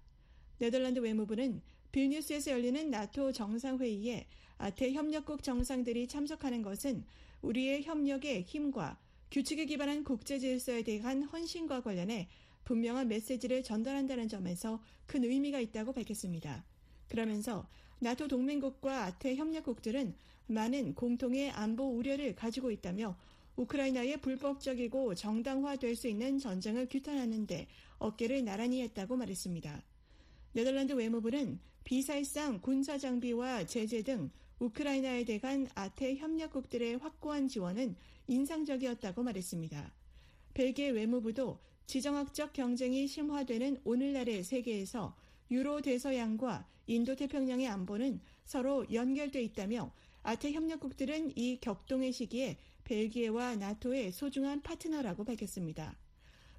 [0.62, 1.60] 네덜란드 외무부는
[1.92, 4.28] 빌뉴스에서 열리는 나토 정상회의에
[4.60, 7.04] 아태 협력국 정상들이 참석하는 것은
[7.42, 9.00] 우리의 협력의 힘과
[9.32, 12.30] 규칙에 기반한 국제 질서에 대한 헌신과 관련해
[12.66, 16.64] 분명한 메시지를 전달한다는 점에서 큰 의미가 있다고 밝혔습니다.
[17.08, 20.14] 그러면서 나토 동맹국과 아태 협력국들은
[20.46, 23.18] 많은 공통의 안보 우려를 가지고 있다며
[23.56, 29.82] 우크라이나의 불법적이고 정당화될 수 있는 전쟁을 규탄하는데 어깨를 나란히 했다고 말했습니다.
[30.54, 37.96] 네덜란드 외무부는 비살상 군사 장비와 제재 등 우크라이나에 대한 아태 협력국들의 확고한 지원은
[38.28, 39.94] 인상적이었다고 말했습니다.
[40.54, 45.16] 벨기에 외무부도 지정학적 경쟁이 심화되는 오늘날의 세계에서
[45.50, 49.92] 유로 대서양과 인도 태평양의 안보는 서로 연결돼 있다며
[50.24, 55.98] 아태 협력국들은 이 격동의 시기에 벨기에와 나토의 소중한 파트너라고 밝혔습니다.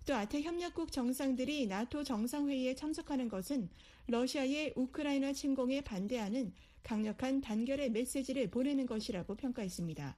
[0.04, 3.68] 또 아태 협력국 정상들이 나토 정상회의에 참석하는 것은
[4.08, 6.52] 러시아의 우크라이나 침공에 반대하는
[6.82, 10.16] 강력한 단결의 메시지를 보내는 것이라고 평가했습니다.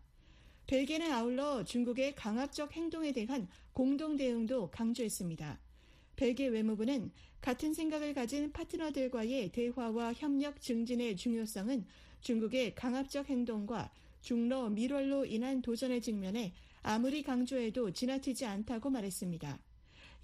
[0.67, 5.61] 벨기에는 아울러 중국의 강압적 행동에 대한 공동 대응도 강조했습니다.
[6.17, 7.11] 벨기에 외무부는
[7.43, 11.85] 같은 생각을 가진 파트너들과의 대화와 협력 증진의 중요성은
[12.23, 13.93] 중국의 강압적 행동과
[14.23, 19.59] 중러 밀월로 인한 도전의 직면에 아무리 강조해도 지나치지 않다고 말했습니다.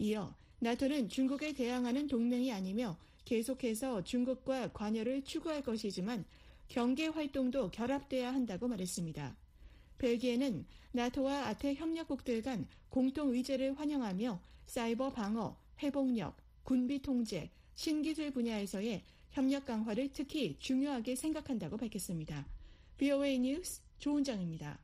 [0.00, 2.96] 이어 나토는 중국에 대항하는 동맹이 아니며
[3.26, 6.24] 계속해서 중국과 관여를 추구할 것이지만
[6.68, 9.36] 경계 활동도 결합돼야 한다고 말했습니다.
[9.98, 19.04] 벨기에는 나토와 아태 협력국들 간 공동 의제를 환영하며 사이버 방어, 회복력, 군비 통제, 신기술 분야에서의
[19.32, 22.46] 협력 강화를 특히 중요하게 생각한다고 밝혔습니다.
[22.96, 24.78] BOA 뉴스 조은정입니다.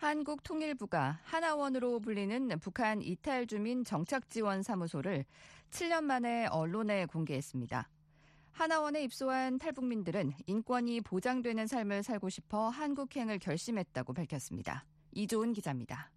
[0.00, 5.26] 한국통일부가 하나원으로 불리는 북한 이탈 주민 정착 지원 사무소를
[5.70, 7.86] 7년 만에 언론에 공개했습니다.
[8.52, 14.86] 하나원에 입소한 탈북민들은 인권이 보장되는 삶을 살고 싶어 한국행을 결심했다고 밝혔습니다.
[15.12, 16.10] 이조은 기자입니다.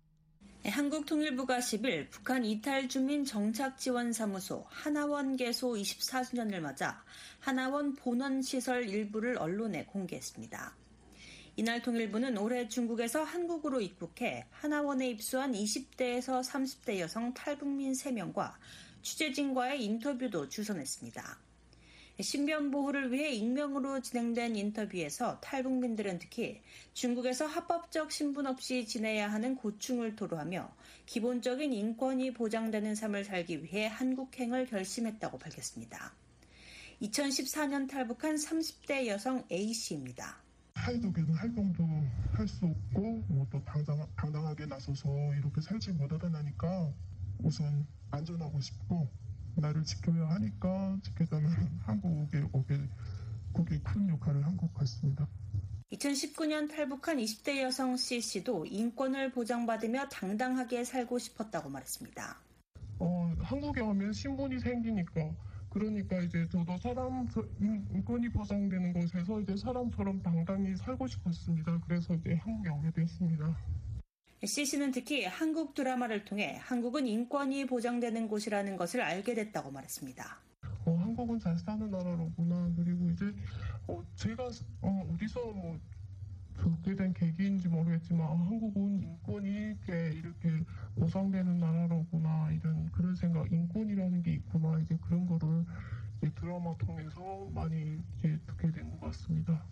[0.64, 7.04] 한국통일부가 10일 북한 이탈 주민 정착 지원 사무소 하나원 개소 24주년을 맞아
[7.42, 10.83] 하나원 본원 시설 일부를 언론에 공개했습니다.
[11.56, 18.54] 이날 통일부는 올해 중국에서 한국으로 입국해 하나원에 입소한 20대에서 30대 여성 탈북민 3명과
[19.04, 21.38] 취재진과의 인터뷰도 주선했습니다.
[22.22, 26.62] 신변 보호를 위해 익명으로 진행된 인터뷰에서 탈북민들은 특히
[26.94, 30.74] 중국에서 합법적 신분 없이 지내야 하는 고충을 토로하며
[31.06, 36.16] 기본적인 인권이 보장되는 삶을 살기 위해 한국행을 결심했다고 밝혔습니다.
[37.02, 40.43] 2014년 탈북한 30대 여성 A씨입니다.
[40.76, 41.84] 사회적인 활동도
[42.34, 46.92] 할 수 없고 뭐 또 당당, 당당하게 나서서 이렇게 살지 못하다 니까
[47.40, 49.08] 우선 안전하고 싶고
[49.56, 51.52] 나를 지켜야 하니까 지켜자면
[51.86, 52.80] 한국에 오게
[53.54, 55.28] 그게 큰 역할을 한 것 같습니다.
[55.92, 62.36] 2019년 탈북한 20대 여성 C씨도 인권을 보장받으며 당당하게 살고 싶었다고 말했습니다.
[63.00, 65.30] 어, 한국에 오면 신분이 생기니까
[65.74, 67.28] 그러니까 이제 저도 사람
[67.60, 71.82] 인권이 보장되는 곳에서 이제 사람처럼 당당히 살고 싶었습니다.
[71.88, 73.58] 그래서 이제 한국에 오게 됐습니다.
[74.46, 80.38] CC는 특히 한국 드라마를 통해 한국은 인권이 보장되는 곳이라는 것을 알게 됐다고 말했습니다.
[80.86, 82.72] 어, 한국은 잘 사는 나라로구나.
[82.76, 83.34] 그리고 이제
[83.88, 84.50] 어, 제가
[84.82, 85.80] 어, 어디서 뭐
[86.64, 90.64] 듣게 된 계기인지 모르겠지만 아, 한국은 인권이 이렇게, 이렇게
[90.96, 95.66] 보상되는 나라로구나 이런 그런 생각 인권이라는 게 있구나 이제 그런 거를
[96.22, 99.64] 이제 드라마 통해서 많이 이제 듣게 된 것 같습니다.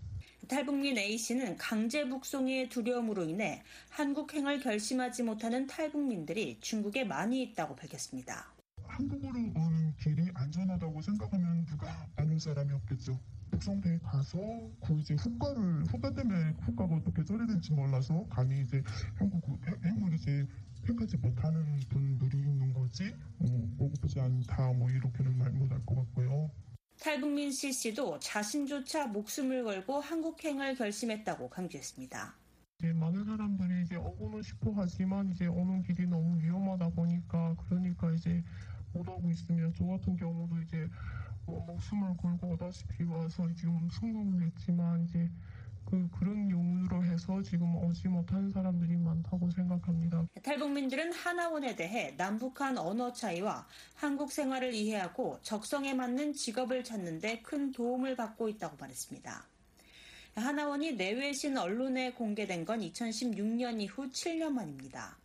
[0.47, 8.53] 탈북민 A씨는 강제 북송의 두려움으로 인해 한국행을 결심하지 못하는 탈북민들이 중국에 많이 있다고 밝혔습니다.
[8.85, 13.17] 한국으로 오는 길이 안전하다고 생각하면 누가 아는 사람이 없겠죠.
[13.51, 14.37] 북성대에 가서
[14.83, 18.81] 그 이제 후과를 후과 때문에 후과가 어떻게 처리될지 몰라서 감히 이제
[19.15, 19.43] 한국
[19.83, 20.47] 행을 이제
[20.85, 26.49] 평가지 못하는 분들이 있는 거지 뭐 오고프지 않다 뭐 이렇게는 말 못할 것 같고요.
[26.99, 32.35] 탈북민 C씨도 자신조차 목숨을 걸고 한국행을 결심했다고 강조했습니다.
[32.79, 38.43] 이제 많은 사람들이 이제 오고는 싶어 하지만 이제 오는 길이 너무 위험하다 보니까 그러니까 이제
[38.93, 45.03] 못 오고 있으면 저 같은 경우도 이제 뭐 목숨을 걸고 오다시피 와서 지금 성공을 했지만
[45.05, 45.29] 이제
[45.85, 50.25] 그 그런 용으로 해서 지금 오지 못한 사람들이 많다고 생각합니다.
[50.41, 57.71] 탈북민들은 하나원에 대해 남북한 언어 차이와 한국 생활을 이해하고 적성에 맞는 직업을 찾는 데 큰
[57.71, 59.43] 도움을 받고 있다고 말했습니다.
[60.35, 65.17] 하나원이 내외신 언론에 공개된 건 2016년 이후 7년 만입니다.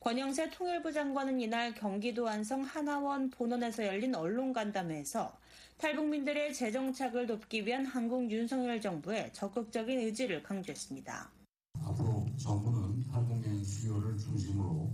[0.00, 5.32] 권영세 통일부 장관은 이날 경기도 안성 하나원 본원에서 열린 언론 간담회에서
[5.82, 11.28] 탈북민들의 재정착을 돕기 위한 한국 윤석열 정부의 적극적인 의지를 강조했습니다.
[11.82, 14.88] 앞으로 정부는 탈북민 수요를 중심으로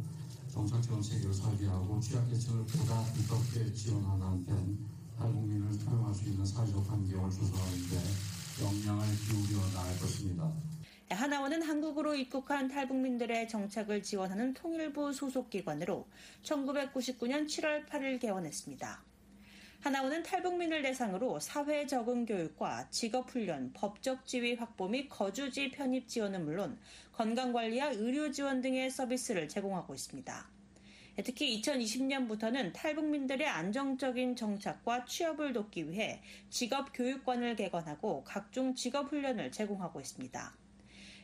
[0.51, 4.79] 정착 체계를 설계하고 취약계층을 보다 두껍게 지원하는 한편
[5.19, 10.51] 탈북민을 수용할 수 있는 사회적 환경을 조성하는 데 역량을 기울여 나갈 것입니다.
[11.11, 16.09] 하나원은 한국으로 입국한 탈북민들의 정착을 지원하는 통일부 소속 기관으로
[16.45, 19.08] 1999년 7월 8일 개원했습니다.
[19.81, 26.45] 하나원은 탈북민을 대상으로 사회 적응 교육과 직업 훈련, 법적 지위 확보 및 거주지 편입 지원은
[26.45, 26.77] 물론
[27.13, 30.51] 건강관리와 의료 지원 등의 서비스를 제공하고 있습니다.
[31.25, 40.01] 특히 2020년부터는 탈북민들의 안정적인 정착과 취업을 돕기 위해 직업 교육관을 개관하고 각종 직업 훈련을 제공하고
[40.01, 40.57] 있습니다.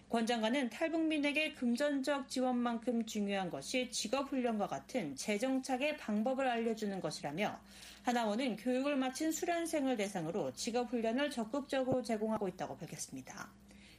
[0.08, 7.58] 권 장관은 탈북민에게 금전적 지원만큼 중요한 것이 직업훈련과 같은 재정착의 방법을 알려주는 것이라며
[8.04, 13.50] 하나원은 교육을 마친 수련생을 대상으로 직업훈련을 적극적으로 제공하고 있다고 밝혔습니다.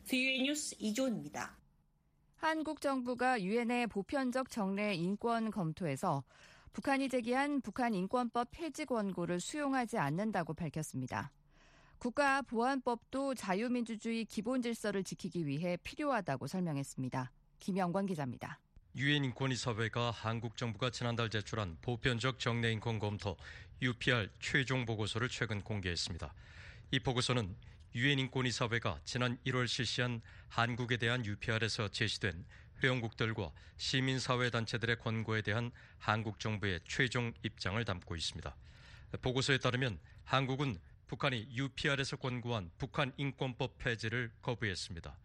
[0.07, 1.57] VOA 뉴스 이조입니다.
[2.35, 6.23] 한국 정부가 유엔의 보편적 정례 인권 검토에서
[6.71, 11.31] 북한이 제기한 북한 인권법 폐지 권고를 수용하지 않는다고 밝혔습니다.
[11.97, 17.31] 국가보안법도 자유민주주의 기본 질서를 지키기 위해 필요하다고 설명했습니다.
[17.57, 18.59] 김영관 기자입니다.
[18.97, 23.35] 유엔 인권이사회가 한국 정부가 지난달 제출한 보편적 정례 인권 검토
[23.81, 26.33] UPR 최종 보고서를 최근 공개했습니다.
[26.91, 27.55] 이 보고서는
[27.95, 32.45] 유엔 인권이사회가 지난 1월 실시한 한국에 대한 UPR에서 제시된
[32.83, 38.55] 회원국들과 시민사회 단체들의 권고에 대한 한국 정부의 최종 입장을 담고 있습니다.
[39.21, 45.17] 보고서에 따르면 한국은 북한이 UPR에서 권고한 북한 인권법 폐지를 거부했습니다.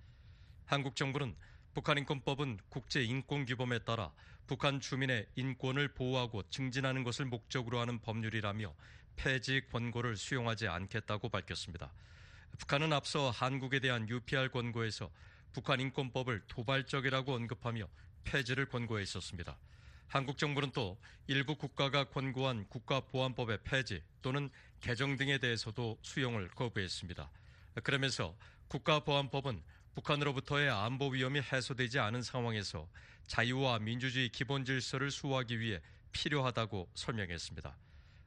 [0.66, 1.34] 한국 정부는
[1.74, 4.12] 북한 인권법은 국제 인권 규범에 따라
[4.46, 8.74] 북한 주민의 인권을 보호하고 증진하는 것을 목적으로 하는 법률이라며
[9.16, 11.92] 폐지 권고를 수용하지 않겠다고 밝혔습니다.
[12.58, 15.10] 북한은 앞서 한국에 대한 UPR 권고에서
[15.52, 17.88] 북한 인권법을 도발적이라고 언급하며
[18.24, 19.56] 폐지를 권고해 있었습니다.
[20.08, 27.30] 한국 정부는 또 일부 국가가 권고한 국가보안법의 폐지 또는 개정 등에 대해서도 수용을 거부했습니다.
[27.84, 28.36] 그러면서
[28.68, 29.62] 국가보안법은
[29.94, 32.88] 북한으로부터의 안보 위험이 해소되지 않은 상황에서
[33.26, 35.80] 자유와 민주주의 기본 질서를 수호하기 위해
[36.12, 37.76] 필요하다고 설명했습니다.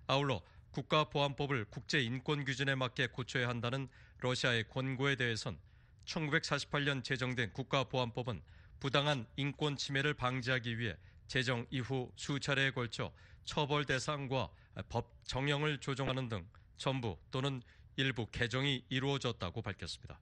[0.08, 0.42] 아울러
[0.72, 3.88] 국가보안법을 국제인권 규준에 맞게 고쳐야 한다는
[4.20, 5.58] 러시아의 권고에 대해선
[6.06, 8.42] 1948년 제정된 국가보안법은
[8.80, 10.98] 부당한 인권 침해를 방지하기 위해
[11.28, 13.14] 제정 이후 수차례에 걸쳐
[13.46, 14.50] 처벌 대상과
[14.90, 16.46] 법 정형을 조정하는 등
[16.78, 17.62] 전부 또는
[17.96, 20.20] 일부 개정이 이루어졌다고 밝혔습니다.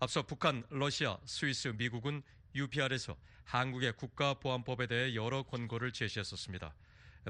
[0.00, 2.22] 앞서 북한, 러시아, 스위스, 미국은
[2.54, 6.72] UPR에서 한국의 국가보안법에 대해 여러 권고를 제시했었습니다.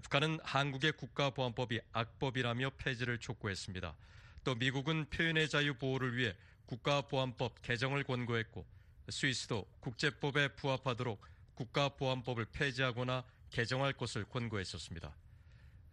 [0.03, 3.97] 북한은 한국의 국가보안법이 악법이라며 폐지를 촉구했습니다.
[4.45, 8.67] 또 미국은 표현의 자유 보호를 위해 국가보안법 개정을 권고했고
[9.09, 15.17] 스위스도 국제법에 부합하도록 국가보안법을 폐지하거나 개정할 것을 권고했었습니다.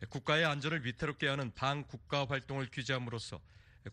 [0.10, 3.40] 국가의 안전을 위태롭게 하는 반국가 활동을 규제함으로써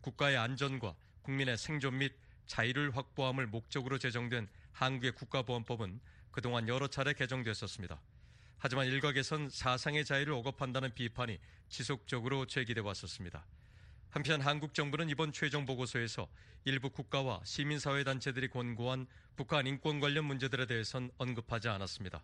[0.01, 2.13] 국가의 안전과 국민의 생존 및
[2.47, 8.01] 자유를 확보함을 목적으로 제정된 한국의 국가보안법은 그동안 여러 차례 개정됐었습니다.
[8.59, 11.39] 하지만 일각에선 사상의 자유를 억압한다는 비판이
[11.69, 13.45] 지속적으로 제기돼 왔었습니다.
[14.11, 16.29] 한편 한국 정부는 이번 최종 보고서에서
[16.65, 22.23] 일부 국가와 시민사회 단체들이 권고한 북한 인권 관련 문제들에 대해선 언급하지 않았습니다.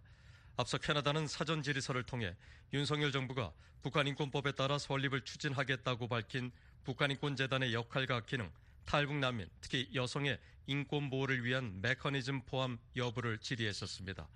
[0.57, 2.37] 앞서 캐나다는 사전 질의서를 통해
[2.73, 3.53] 윤석열 정부가
[3.83, 6.53] 북한 인권법에 따라 설립을 추진하겠다고 밝힌
[6.85, 8.51] 북한 인권 재단의 역할과 기능,
[8.89, 14.27] 탈북 난민, 특히 여성의 인권 보호를 위한 메커니즘 포함 여부를 질의했었습니다.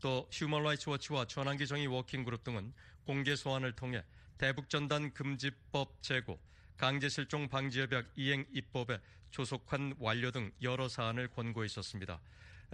[0.00, 2.72] 또 휴먼 라이츠 워치와 전환기 정의 워킹그룹 등은
[3.04, 4.02] 공개 서한을 통해
[4.38, 6.40] 대북전단 금지법 재고,
[6.78, 8.98] 강제실종 방지협약 이행 입법의
[9.30, 12.18] 조속한 완료 등 여러 사안을 권고했었습니다.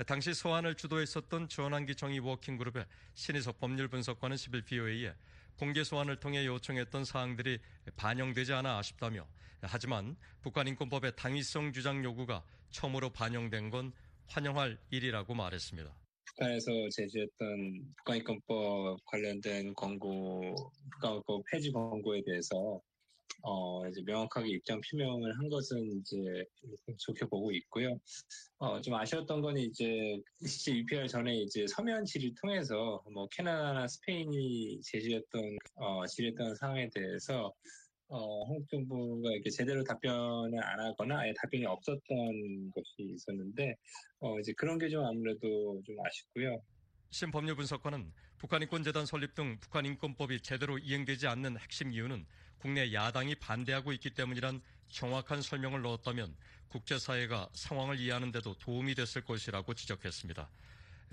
[0.06, 5.12] 당시 소환을 주도했었던 전환기 정의 워킹그룹의 신희석 법률분석관은 10일 BOA에
[5.58, 7.58] 공개 소환을 통해 요청했던 사항들이
[7.96, 9.26] 반영되지 않아 아쉽다며
[9.62, 13.92] 하지만 북한인권법의 당위성 주장 요구가 처음으로 반영된 건
[14.26, 15.94] 환영할 일이라고 말했습니다.
[16.26, 20.40] 북한에서 제시했던 북한인권법 관련된 권고,
[20.94, 22.80] 국가법 폐지 권고에 대해서
[23.42, 26.16] 어, 이제 명확하게 입장 표명을 한 것은 이제
[26.98, 27.98] 좋게 보고 있고요.
[28.58, 34.80] 어, 좀 아쉬웠던 건 이제 실제 UPR 전에 이제 서면 질의를 통해서 뭐 캐나다나 스페인이
[34.82, 37.52] 제시했던 어, 질의했던 사항에 대해서
[38.08, 43.74] 어, 한국 정부가 이렇게 제대로 답변을 안 하거나 아예 답변이 없었던 것이 있었는데
[44.20, 46.62] 어, 이제 그런 게 좀 아무래도 좀 아쉽고요.
[47.10, 52.26] 신법률 분석관은 북한인권재단 설립 등 북한인권법이 제대로 이행되지 않는 핵심 이유는
[52.64, 56.34] 국내 야당이 반대하고 있기 때문이란 정확한 설명을 넣었다면
[56.68, 60.48] 국제사회가 상황을 이해하는 데도 도움이 됐을 것이라고 지적했습니다.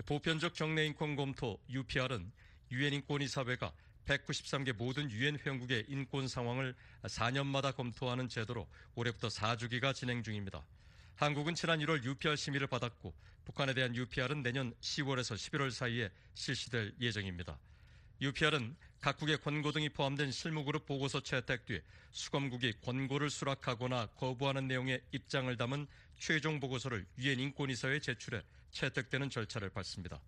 [0.06, 2.32] 보편적 정내 인권 검토 UPR은
[2.70, 3.70] 유엔 인권이사회가
[4.06, 10.64] 193개 모든 유엔 회원국의 인권 상황을 4년마다 검토하는 제도로 올해부터 4주기가 진행 중입니다.
[11.16, 13.12] 한국은 지난 1월 UPR 심의를 받았고
[13.44, 17.58] 북한에 대한 UPR은 내년 10월에서 11월 사이에 실시될 예정입니다.
[18.22, 21.82] UPR은 각국의 권고 등이 포함된 실무그룹 보고서 채택 뒤
[22.12, 25.88] 수검국이 권고를 수락하거나 거부하는 내용의 입장을 담은
[26.20, 30.20] 최종 보고서를 유엔 인권이사회에 제출해 채택되는 절차를 밟습니다.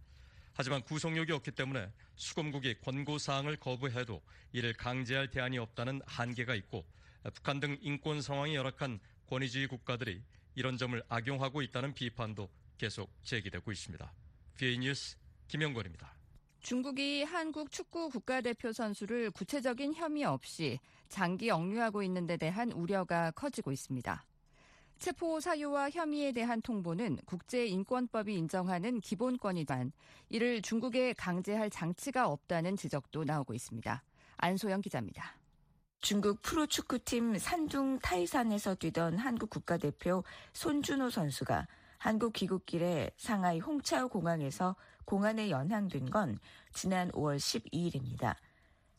[0.54, 4.20] 하지만 구속력이 없기 때문에 수검국이 권고 사항을 거부해도
[4.52, 6.84] 이를 강제할 대안이 없다는 한계가 있고
[7.32, 8.98] 북한 등 인권 상황이 열악한
[9.28, 10.20] 권위주의 국가들이
[10.56, 14.12] 이런 점을 악용하고 있다는 비판도 계속 제기되고 있습니다.
[14.56, 15.16] VA 뉴스
[15.46, 16.13] 김영권입니다.
[16.64, 23.70] 중국이 한국 축구 국가대표 선수를 구체적인 혐의 없이 장기 억류하고 있는 데 대한 우려가 커지고
[23.70, 24.24] 있습니다.
[24.98, 29.92] 체포 사유와 혐의에 대한 통보는 국제인권법이 인정하는 기본권이단
[30.30, 34.02] 이를 중국에 강제할 장치가 없다는 지적도 나오고 있습니다.
[34.38, 35.36] 안소영 기자입니다.
[36.00, 41.66] 중국 프로축구팀 산둥 타이산에서 뛰던 한국 국가대표 손준호 선수가
[41.98, 46.38] 한국 귀국길에 상하이 홍차오 공항에서 공안에 연항된 건
[46.72, 48.34] 지난 5월 12일입니다.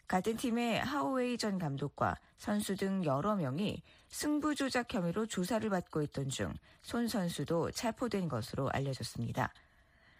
[0.08, 6.30] 같은 팀의 하오웨이 전 감독과 선수 등 여러 명이 승부 조작 혐의로 조사를 받고 있던
[6.30, 6.54] 중
[6.86, 9.52] 손 선수도 체포된 것으로 알려졌습니다.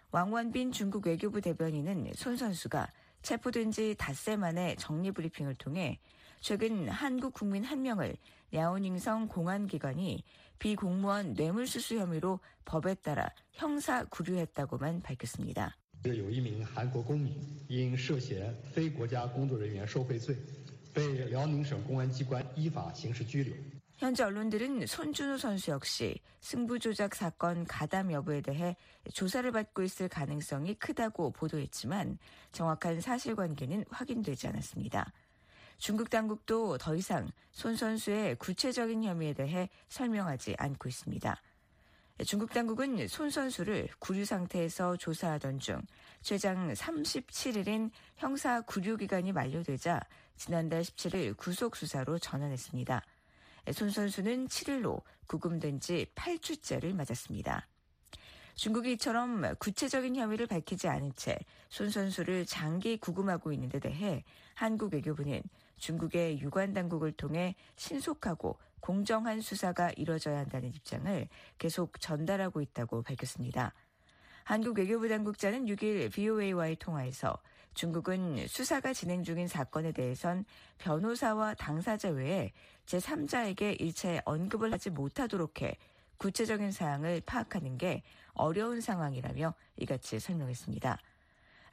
[0.10, 2.90] 왕원빈 중국 외교부 대변인은 손 선수가
[3.22, 6.00] 체포된 지 닷새 만에 정리 브리핑을 통해
[6.45, 8.17] 최근 한국 국민 한 명을
[8.53, 10.25] 야오닝성 공안기관이
[10.59, 15.77] 비공무원 뇌물수수 혐의로 법에 따라 형사 구류했다고만 밝혔습니다.
[16.05, 17.35] 有一名韩国公民
[17.69, 20.35] 因涉嫌非国家工作人员受贿罪
[20.95, 23.55] 被辽宁省公安机关依法刑事拘留。
[24.01, 28.75] 현재 언론들은 손준호 선수 역시 승부 조작 사건 가담 여부에 대해
[29.13, 32.17] 조사를 받고 있을 가능성이 크다고 보도했지만
[32.51, 35.13] 정확한 사실관계는 확인되지 않았습니다.
[35.78, 41.42] 중국 당국도 더 이상 손 선수의 구체적인 혐의에 대해 설명하지 않고 있습니다.
[42.26, 45.82] 중국 당국은 손 선수를 구류 상태에서 조사하던 중
[46.22, 50.00] 최장 37일인 형사 구류 기간이 만료되자
[50.38, 53.04] 지난달 17일 구속 수사로 전환했습니다.
[53.74, 57.68] 손 선수는 7일로 구금된 지 8주째를 맞았습니다.
[58.56, 61.38] 중국이 이처럼 구체적인 혐의를 밝히지 않은 채
[61.76, 64.24] 손 선수를 장기 구금하고 있는 데 대해
[64.54, 65.42] 한국 외교부는
[65.78, 73.74] 중국의 유관 당국을 통해 신속하고 공정한 수사가 이뤄져야 한다는 입장을 계속 전달하고 있다고 밝혔습니다.
[74.44, 77.36] 한국 외교부 당국자는 6일 VOA와의 통화에서
[77.74, 80.46] 중국은 수사가 진행 중인 사건에 대해선
[80.78, 82.54] 변호사와 당사자 외에
[82.86, 85.78] 제3자에게 일체 언급을 하지 못하도록 해
[86.18, 88.04] 구체적인 사항을 파악하는 게
[88.34, 90.98] 어려운 상황이라며 이같이 설명했습니다.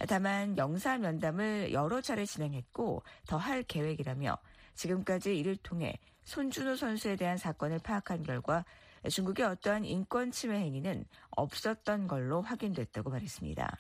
[0.09, 4.37] 다만 영사 면담을 여러 차례 진행했고 더 할 계획이라며
[4.75, 8.65] 지금까지 이를 통해 손준호 선수에 대한 사건을 파악한 결과
[9.09, 13.79] 중국의 어떠한 인권 침해 행위는 없었던 걸로 확인됐다고 말했습니다.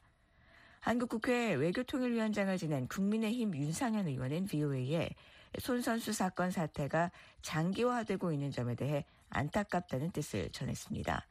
[0.81, 5.11] 한국국회 외교통일위원장을 지낸 국민의힘 윤상현 의원은 VOA에
[5.61, 7.13] 손 선수 사건 사태가
[7.43, 11.25] 장기화되고 있는 점에 대해 안타깝다는 뜻을 전했습니다.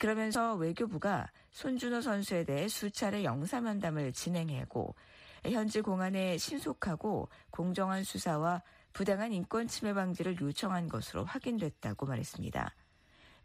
[0.00, 4.94] 그러면서 외교부가 손준호 선수에 대해 수차례 영사면담을 진행하고
[5.44, 12.74] 현지 공안에 신속하고 공정한 수사와 부당한 인권 침해 방지를 요청한 것으로 확인됐다고 말했습니다.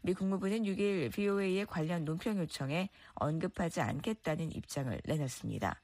[0.02, 5.80] 미 국무부는 6일 VOA의 관련 논평 요청에 언급하지 않겠다는 입장을 내놨습니다.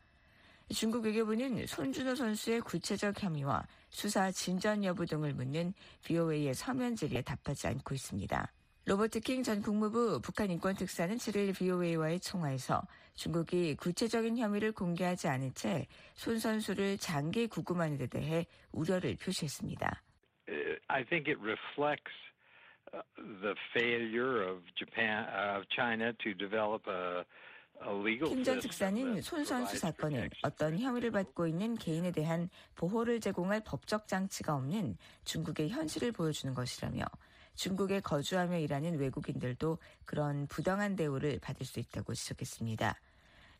[0.74, 7.68] 중국 외교부는 손준호 선수의 구체적 혐의와 수사 진전 여부 등을 묻는 VOA의 서면 질의에 답하지
[7.68, 8.52] 않고 있습니다.
[8.86, 12.82] 로버트 킹 전 국무부 북한 인권특사는 7일 VOA와의 통화에서
[13.14, 20.02] 중국이 구체적인 혐의를 공개하지 않은 채 손 선수를 장기 구금하는 데 대해 우려를 표시했습니다.
[20.86, 22.14] I think it reflects
[23.42, 25.26] the failure of Japan,
[25.56, 27.24] of China to develop a
[28.24, 34.54] 킹전 특사는 손 선수 사건은 어떤 혐의를 받고 있는 개인에 대한 보호를 제공할 법적 장치가
[34.54, 37.04] 없는 중국의 현실을 보여주는 것이라며
[37.56, 43.00] 중국에 거주하며 일하는 외국인들도 그런 부당한 대우를 받을 수 있다고 지적했습니다.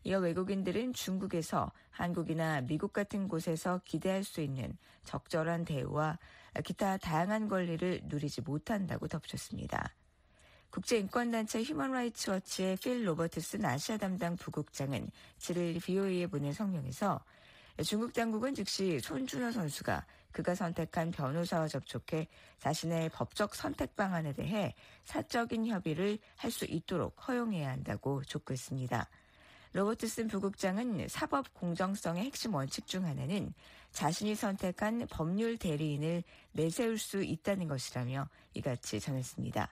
[0.03, 6.17] 이어 외국인들은 중국에서 한국이나 미국 같은 곳에서 기대할 수 있는 적절한 대우와
[6.63, 9.93] 기타 다양한 권리를 누리지 못한다고 덧붙였습니다.
[10.69, 17.19] 국제인권단체 휴먼라이츠 워치의 필 로버트슨 아시아 담당 부국장은 7일 BOA에 보낸 성명에서
[17.83, 22.27] 중국 당국은 즉시 손준호 선수가 그가 선택한 변호사와 접촉해
[22.59, 24.75] 자신의 법적 선택 방안에 대해
[25.05, 29.09] 사적인 협의를 할 수 있도록 허용해야 한다고 촉구했습니다.
[29.73, 33.53] 로버트슨 부국장은 사법 공정성의 핵심 원칙 중 하나는
[33.91, 36.23] 자신이 선택한 법률 대리인을
[36.53, 39.71] 내세울 수 있다는 것이라며 이같이 전했습니다.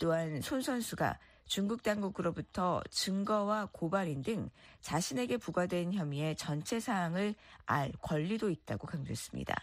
[0.00, 4.50] 또한 손 선수가 중국 당국으로부터 증거와 고발인 등
[4.82, 7.34] 자신에게 부과된 혐의의 전체 사항을
[7.64, 9.54] 알 권리도 있다고 강조했습니다.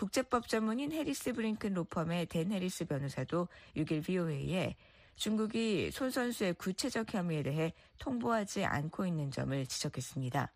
[0.00, 4.74] 국제법 전문인 해리스 브링큰 로펌의 댄 해리스 변호사도 6일 VOA에
[5.16, 10.50] 중국이 손 선수의 구체적 혐의에 대해 통보하지 않고 있는 점을 지적했습니다.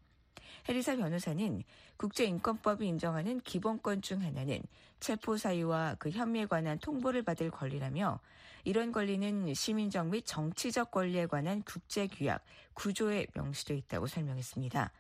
[0.67, 1.63] 해리사 변호사는
[1.99, 4.63] 국제인권법이 인정하는 기본권 중 하나는
[4.99, 8.21] 체포 사유와 그 혐의에 관한 통보를 받을 권리라며
[8.65, 12.43] 이런 권리는 시민적 및 정치적 권리에 관한 국제 규약
[12.73, 14.91] 구조에 명시되어 있다고 설명했습니다.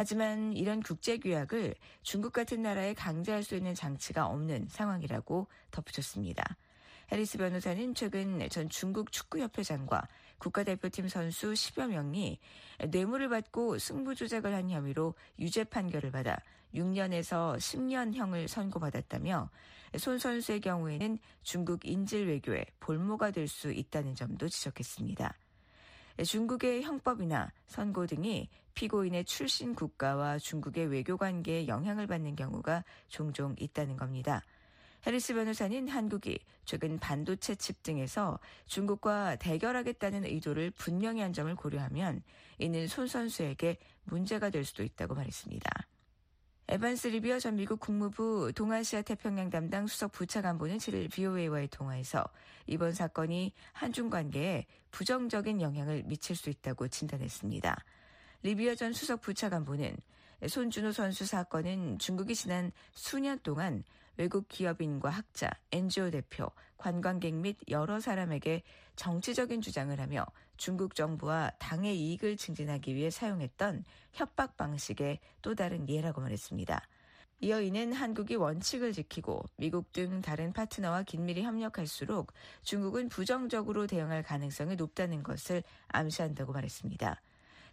[0.00, 6.56] 하지만 이런 국제 규약을 중국 같은 나라에 강제할 수 있는 장치가 없는 상황이라고 덧붙였습니다.
[7.12, 12.38] 해리스 변호사는 최근 전 중국 축구협회장과 국가대표팀 선수 10여 명이
[12.88, 16.38] 뇌물을 받고 승부 조작을 한 혐의로 유죄 판결을 받아
[16.74, 19.50] 6년에서 10년형을 선고받았다며
[19.98, 25.34] 손 선수의 경우에는 중국 인질 외교의 볼모가 될 수 있다는 점도 지적했습니다.
[26.24, 33.96] 중국의 형법이나 선고 등이 피고인의 출신 국가와 중국의 외교 관계에 영향을 받는 경우가 종종 있다는
[33.96, 34.42] 겁니다.
[35.06, 42.22] 해리스 변호사는 한국이 최근 반도체 칩 등에서 중국과 대결하겠다는 의도를 분명히 한 점을 고려하면
[42.58, 45.70] 이는 손 선수에게 문제가 될 수도 있다고 말했습니다.
[46.72, 52.24] 에반스 리비어 전 미국 국무부 동아시아 태평양 담당 수석 부차관보는 7일 VOA와의 통화에서
[52.68, 57.76] 이번 사건이 한중 관계에 부정적인 영향을 미칠 수 있다고 진단했습니다.
[58.44, 59.96] 리비어 전 수석 부차관보는
[60.46, 63.82] 손준호 선수 사건은 중국이 지난 수년 동안
[64.20, 68.62] 외국 기업인과 학자, NGO 대표, 관광객 및 여러 사람에게
[68.94, 70.26] 정치적인 주장을 하며
[70.58, 76.86] 중국 정부와 당의 이익을 증진하기 위해 사용했던 협박 방식의 또 다른 예라고 말했습니다.
[77.40, 84.76] 이어 이는 한국이 원칙을 지키고 미국 등 다른 파트너와 긴밀히 협력할수록 중국은 부정적으로 대응할 가능성이
[84.76, 87.22] 높다는 것을 암시한다고 말했습니다.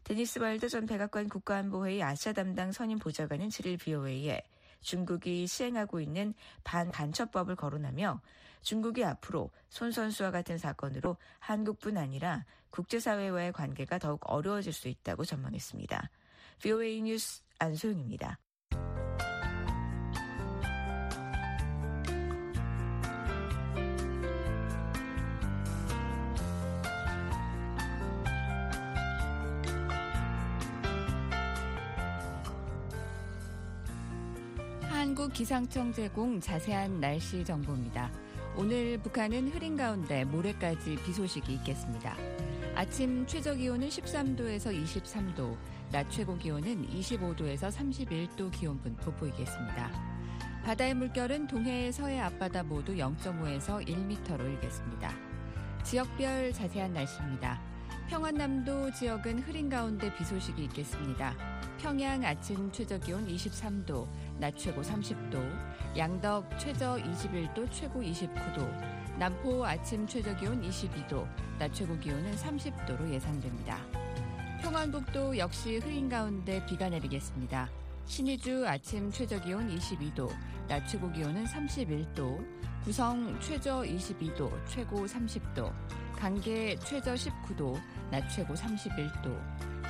[0.05, 4.41] 데니스 발드 전 백악관 국가안보회의 아시아 담당 선임 보좌관은 7일 비오웨이에
[4.81, 8.21] 중국이 시행하고 있는 반간첩법을 거론하며
[8.61, 16.09] 중국이 앞으로 손 선수와 같은 사건으로 한국뿐 아니라 국제사회와의 관계가 더욱 어려워질 수 있다고 전망했습니다.
[16.59, 18.39] VOA 뉴스 안소영입니다.
[35.37, 38.09] 기상청 제공 자세한 날씨 정보입니다.
[38.55, 42.17] 오늘 북한은 흐린 가운데 모레까지 비 소식이 있겠습니다.
[42.73, 45.55] 아침 최저 기온은 13도에서 23도,
[45.91, 49.91] 낮 최고 기온은 25도에서 31도 기온 분포 보이겠습니다.
[50.63, 55.13] 바다의 물결은 동해 서해 앞바다 모두 0.5에서 1m로 일겠습니다.
[55.83, 57.76] 지역별 자세한 날씨입니다.
[58.07, 61.35] 평안남도 지역은 흐린 가운데 비 소식이 있겠습니다.
[61.77, 64.07] 평양 아침 최저 기온 23도,
[64.39, 71.27] 낮 최고 30도, 양덕 최저 21도, 최고 29도, 남포 아침 최저 기온 22도,
[71.59, 73.77] 낮 최고 기온은 30도로 예상됩니다.
[74.61, 77.69] 평안북도 역시 흐린 가운데 비가 내리겠습니다.
[78.05, 80.29] 신의주 아침 최저 기온 22도,
[80.69, 82.39] 낮 최고 기온은 31도,
[82.87, 85.73] 구성 최저 22도, 최고 30도,
[86.15, 87.77] 강계 최저 19도,
[88.09, 89.37] 낮 최고 31도,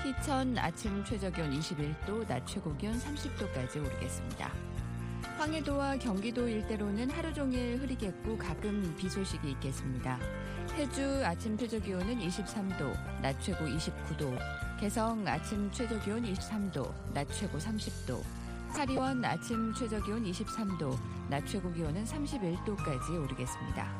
[0.03, 4.51] 희천 아침 최저 기온 21도, 낮 최고 기온 30도까지 오르겠습니다.
[5.37, 10.17] 황해도와 경기도 일대로는 하루 종일 흐리겠고 가끔 비 소식이 있겠습니다.
[10.73, 14.35] 해주 아침 최저 기온은 23도, 낮 최고 29도,
[14.79, 18.23] 개성 아침 최저 기온 23도, 낮 최고 30도,
[18.73, 20.95] 사리원 아침 최저 기온 23도,
[21.29, 23.91] 낮 최고 기온은 31도까지 오르겠습니다.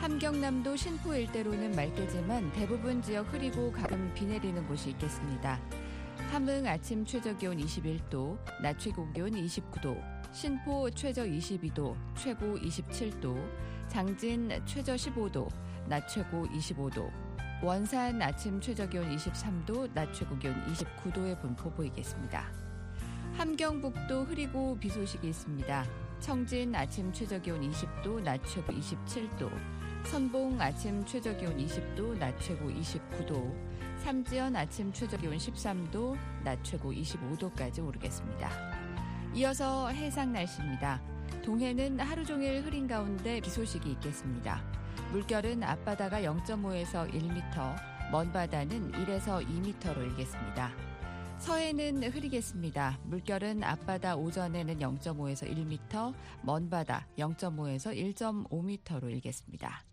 [0.00, 5.60] 함경남도 신포 일대로는 맑겠지만 대부분 지역 흐리고 가끔 비 내리는 곳이 있겠습니다.
[6.30, 10.00] 함흥 아침 최저 기온 21도, 낮 최고 기온 29도,
[10.32, 13.36] 신포 최저 22도, 최고 27도,
[13.88, 15.48] 장진 최저 15도,
[15.86, 17.10] 낮 최고 25도,
[17.62, 22.59] 원산 아침 최저 기온 23도, 낮 최고 기온 29도의 분포 보이겠습니다.
[23.40, 25.86] 함경북도 흐리고 비 소식이 있습니다.
[26.20, 29.50] 청진 아침 최저 기온 20도, 낮 최고 27도,
[30.04, 33.50] 선봉 아침 최저 기온 20도, 낮 최고 29도,
[34.00, 38.50] 삼지연 아침 최저 기온 13도, 낮 최고 25도까지 오르겠습니다.
[39.34, 41.00] 이어서 해상 날씨입니다.
[41.42, 44.62] 동해는 하루 종일 흐린 가운데 비 소식이 있겠습니다.
[45.12, 50.89] 물결은 앞바다가 0.5에서 1m, 먼 바다는 1에서 2m로 일겠습니다.
[51.40, 53.00] 서해는 흐리겠습니다.
[53.04, 59.84] 물결은 앞바다 오전에는 0.5에서 1m, 먼 바다 0.5에서 1.5m로 일겠습니다.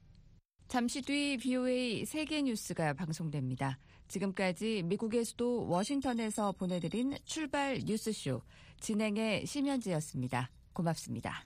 [0.67, 3.79] 잠시 뒤 BOA 세계 뉴스가 방송됩니다.
[4.09, 8.41] 지금까지 미국의 수도 워싱턴에서 보내드린 출발 뉴스쇼
[8.81, 10.51] 진행의 심현지였습니다.
[10.73, 11.45] 고맙습니다.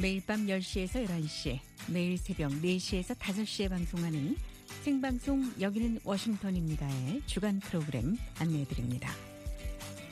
[0.00, 1.58] 매일 밤 10시에서 11시,
[1.92, 4.36] 매일 새벽 4시에서 5시에 방송하는
[4.86, 9.10] 생방송 여기는 워싱턴입니다의 주간 프로그램 안내해드립니다.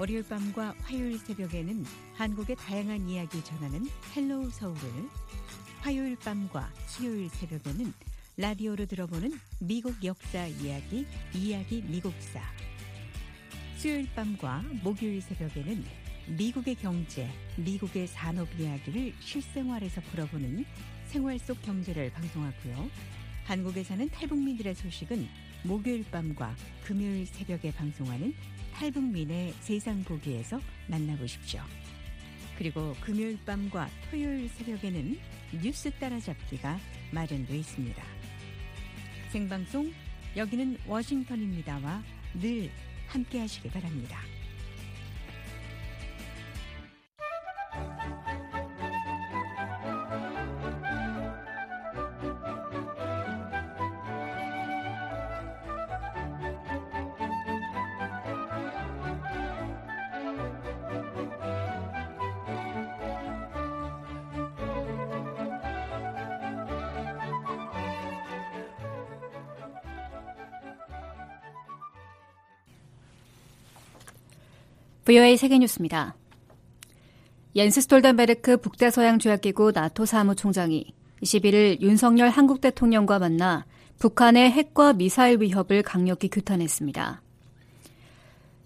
[0.00, 3.86] 월요일 밤과 화요일 새벽에는 한국의 다양한 이야기 전하는
[4.16, 4.80] Hello 서울을
[5.78, 7.92] 화요일 밤과 수요일 새벽에는
[8.36, 12.40] 라디오로 들어보는 미국 역사 이야기, 이야기 미국사.
[13.76, 15.84] 수요일 밤과 목요일 새벽에는
[16.36, 20.64] 미국의 경제, 미국의 산업 이야기를 실생활에서 풀어보는
[21.06, 22.90] 생활 속 경제를 방송하고요.
[23.44, 25.28] 한국에 사는 탈북민들의 소식은
[25.64, 28.34] 목요일 밤과 금요일 새벽에 방송하는
[28.72, 31.62] 탈북민의 세상 보기에서 만나보십시오.
[32.56, 35.18] 그리고 금요일 밤과 토요일 새벽에는
[35.62, 36.78] 뉴스 따라잡기가
[37.12, 38.02] 마련되어 있습니다.
[39.30, 39.92] 생방송
[40.36, 42.02] 여기는 워싱턴입니다와
[42.40, 42.70] 늘
[43.08, 44.20] 함께 하시기 바랍니다.
[75.04, 76.16] VOA 세계뉴스입니다.
[77.54, 83.66] 옌스 스톨덴베르크 북대서양조약기구 나토 사무총장이 11일 윤석열 한국 대통령과 만나
[83.98, 87.20] 북한의 핵과 미사일 위협을 강력히 규탄했습니다.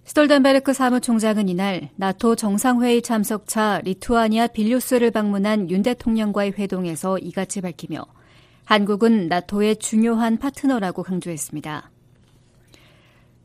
[0.04, 8.06] 스톨덴베르크 사무총장은 이날 나토 정상회의 참석차 리투아니아 빌뉴스를 방문한 윤 대통령과의 회동에서 이같이 밝히며
[8.64, 11.90] 한국은 나토의 중요한 파트너라고 강조했습니다.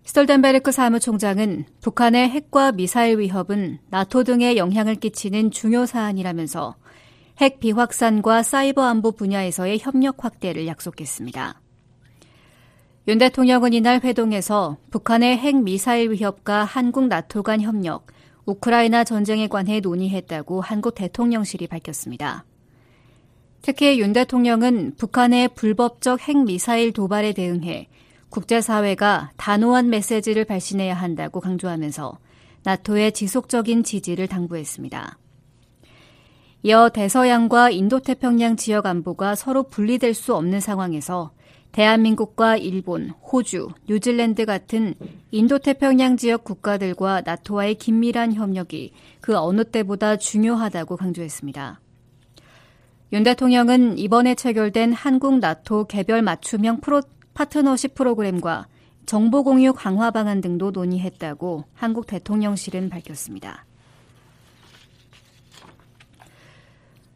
[0.05, 6.75] 스톨덴베르크 사무총장은 북한의 핵과 미사일 위협은 나토 등에 영향을 끼치는 중요 사안이라면서
[7.39, 11.61] 핵 비확산과 사이버 안보 분야에서의 협력 확대를 약속했습니다.
[13.07, 18.07] 윤 대통령은 이날 회동에서 북한의 핵 미사일 위협과 한국 나토 간 협력,
[18.45, 22.45] 우크라이나 전쟁에 관해 논의했다고 한국 대통령실이 밝혔습니다.
[23.61, 27.87] 특히 윤 대통령은 북한의 불법적 핵 미사일 도발에 대응해
[28.33, 32.17] 국제사회가 단호한 메시지를 발신해야 한다고 강조하면서
[32.63, 35.19] 나토의 지속적인 지지를 당부했습니다.
[36.63, 41.31] 이어 대서양과 인도태평양 지역 안보가 서로 분리될 수 없는 상황에서
[41.73, 44.95] 대한민국과 일본, 호주, 뉴질랜드 같은
[45.29, 51.79] 인도태평양 지역 국가들과 나토와의 긴밀한 협력이 그 어느 때보다 중요하다고 강조했습니다.
[53.11, 57.01] 윤 대통령은 이번에 체결된 한국 나토 개별 맞춤형 프로
[57.33, 58.67] 파트너십 프로그램과
[59.05, 63.65] 정보 공유 강화 방안 등도 논의했다고 한국 대통령실은 밝혔습니다.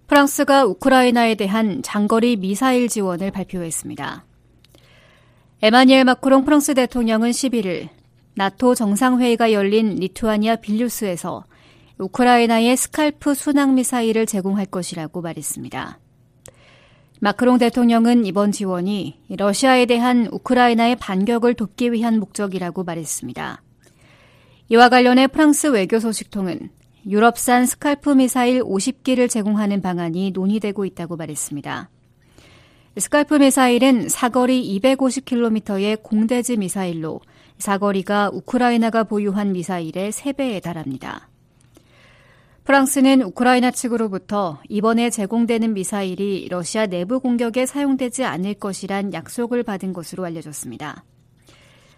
[0.07, 4.25] 프랑스가 우크라이나에 대한 장거리 미사일 지원을 발표했습니다.
[5.61, 7.89] 에마뉘엘 마크롱 프랑스 대통령은 11일
[8.35, 11.43] 나토 정상회의가 열린 리투아니아 빌뉴스에서
[11.97, 15.99] 우크라이나에 스칼프 순항 미사일을 제공할 것이라고 말했습니다.
[17.19, 23.63] 마크롱 대통령은 이번 지원이 러시아에 대한 우크라이나의 반격을 돕기 위한 목적이라고 말했습니다.
[24.69, 26.69] 이와 관련해 프랑스 외교 소식통은
[27.07, 31.89] 유럽산 스칼프 미사일 50기를 제공하는 방안이 논의되고 있다고 말했습니다.
[32.97, 37.21] 스칼프 미사일은 사거리 250km의 공대지 미사일로
[37.57, 41.29] 사거리가 우크라이나가 보유한 미사일의 3배에 달합니다.
[42.67, 50.25] 프랑스는 우크라이나 측으로부터 이번에 제공되는 미사일이 러시아 내부 공격에 사용되지 않을 것이란 약속을 받은 것으로
[50.25, 51.05] 알려졌습니다.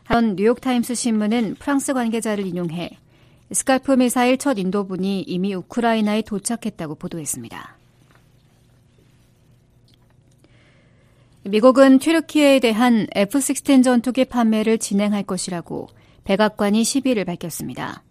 [0.03, 2.91] 한편 뉴욕타임스 신문은 프랑스 관계자를 인용해
[3.51, 7.76] 스칼프 미사일 첫 인도분이 이미 우크라이나에 도착했다고 보도했습니다.
[11.45, 15.88] 미국은 튀르키예에 대한 F-16 전투기 판매를 진행할 것이라고
[16.26, 18.03] 백악관이 10일을 밝혔습니다.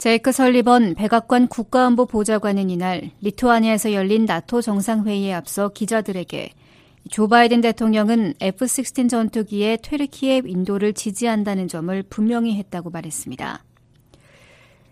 [0.00, 6.52] 제이크 설리번 백악관 국가안보 보좌관은 이날 리투아니아에서 열린 나토 정상회의에 앞서 기자들에게
[7.10, 13.62] 조 바이든 대통령은 F-16 전투기의 튀르키예 인도를 지지한다는 점을 분명히 했다고 말했습니다.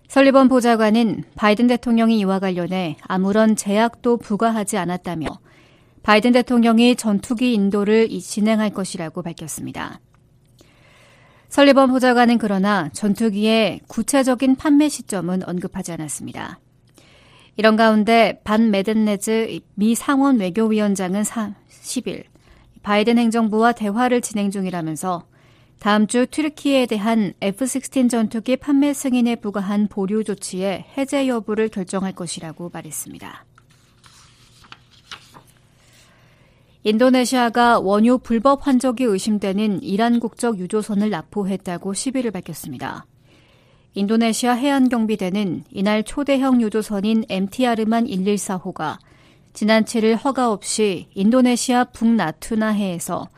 [0.09, 5.26] 설리번 보좌관은 바이든 대통령이 이와 관련해 아무런 제약도 부과하지 않았다며
[6.02, 10.00] 바이든 대통령이 전투기 인도를 진행할 것이라고 밝혔습니다.
[11.49, 16.61] 설리번 보좌관은 그러나 전투기의 구체적인 판매 시점은 언급하지 않았습니다.
[17.57, 22.24] 이런 가운데 반 메든네즈 미 상원 외교위원장은 10일
[22.82, 25.24] 바이든 행정부와 대화를 진행 중이라면서
[25.80, 32.70] 다음 주 튀르키예에 대한 F-16 전투기 판매 승인에 부과한 보류 조치의 해제 여부를 결정할 것이라고
[32.72, 33.44] 말했습니다.
[36.89, 43.05] 인도네시아가 원유 불법 환적이 의심되는 이란 국적 유조선을 납포했다고 시비를 밝혔습니다.
[43.93, 48.97] 인도네시아 해안경비대는 이날 초대형 유조선인 MTR만 114호가
[49.53, 53.28] 지난 7일 허가 없이 인도네시아 북나투나해에서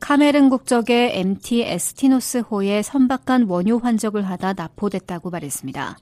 [0.00, 5.96] 카메른 국적의 MT 에스티노스호에 선박간 원유 환적을 하다 납포됐다고 말했습니다.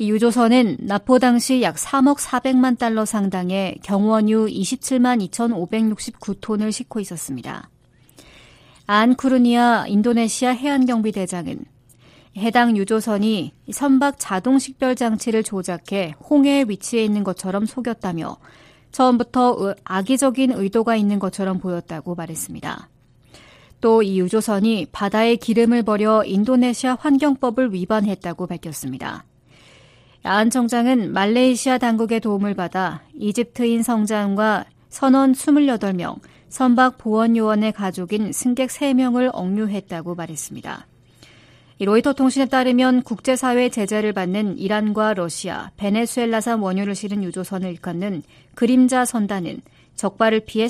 [0.00, 7.68] 이 유조선은 납포 당시 약 3억 400만 달러 상당의 경원유 27만 2,569톤을 싣고 있었습니다.
[8.86, 11.64] 안 쿠르니아 인도네시아 해안경비대장은
[12.36, 18.36] 해당 유조선이 선박 자동 식별 장치를 조작해 홍해에 위치해 있는 것처럼 속였다며
[18.92, 22.88] 처음부터 악의적인 의도가 있는 것처럼 보였다고 말했습니다.
[23.80, 29.24] 또 이 유조선이 바다에 기름을 버려 인도네시아 환경법을 위반했다고 밝혔습니다.
[30.28, 36.20] 야한 청장은 말레이시아 당국의 도움을 받아 이집트인 성장과 선원 28명,
[36.50, 40.86] 선박 보원요원의 가족인 승객 3명을 억류했다고 말했습니다.
[41.80, 48.22] 로이터 통신에 따르면 국제사회 제재를 받는 이란과 러시아, 베네수엘라산 원유를 실은 유조선을 일컫는
[48.54, 49.62] 그림자 선단은
[49.94, 50.66] 적발을 피해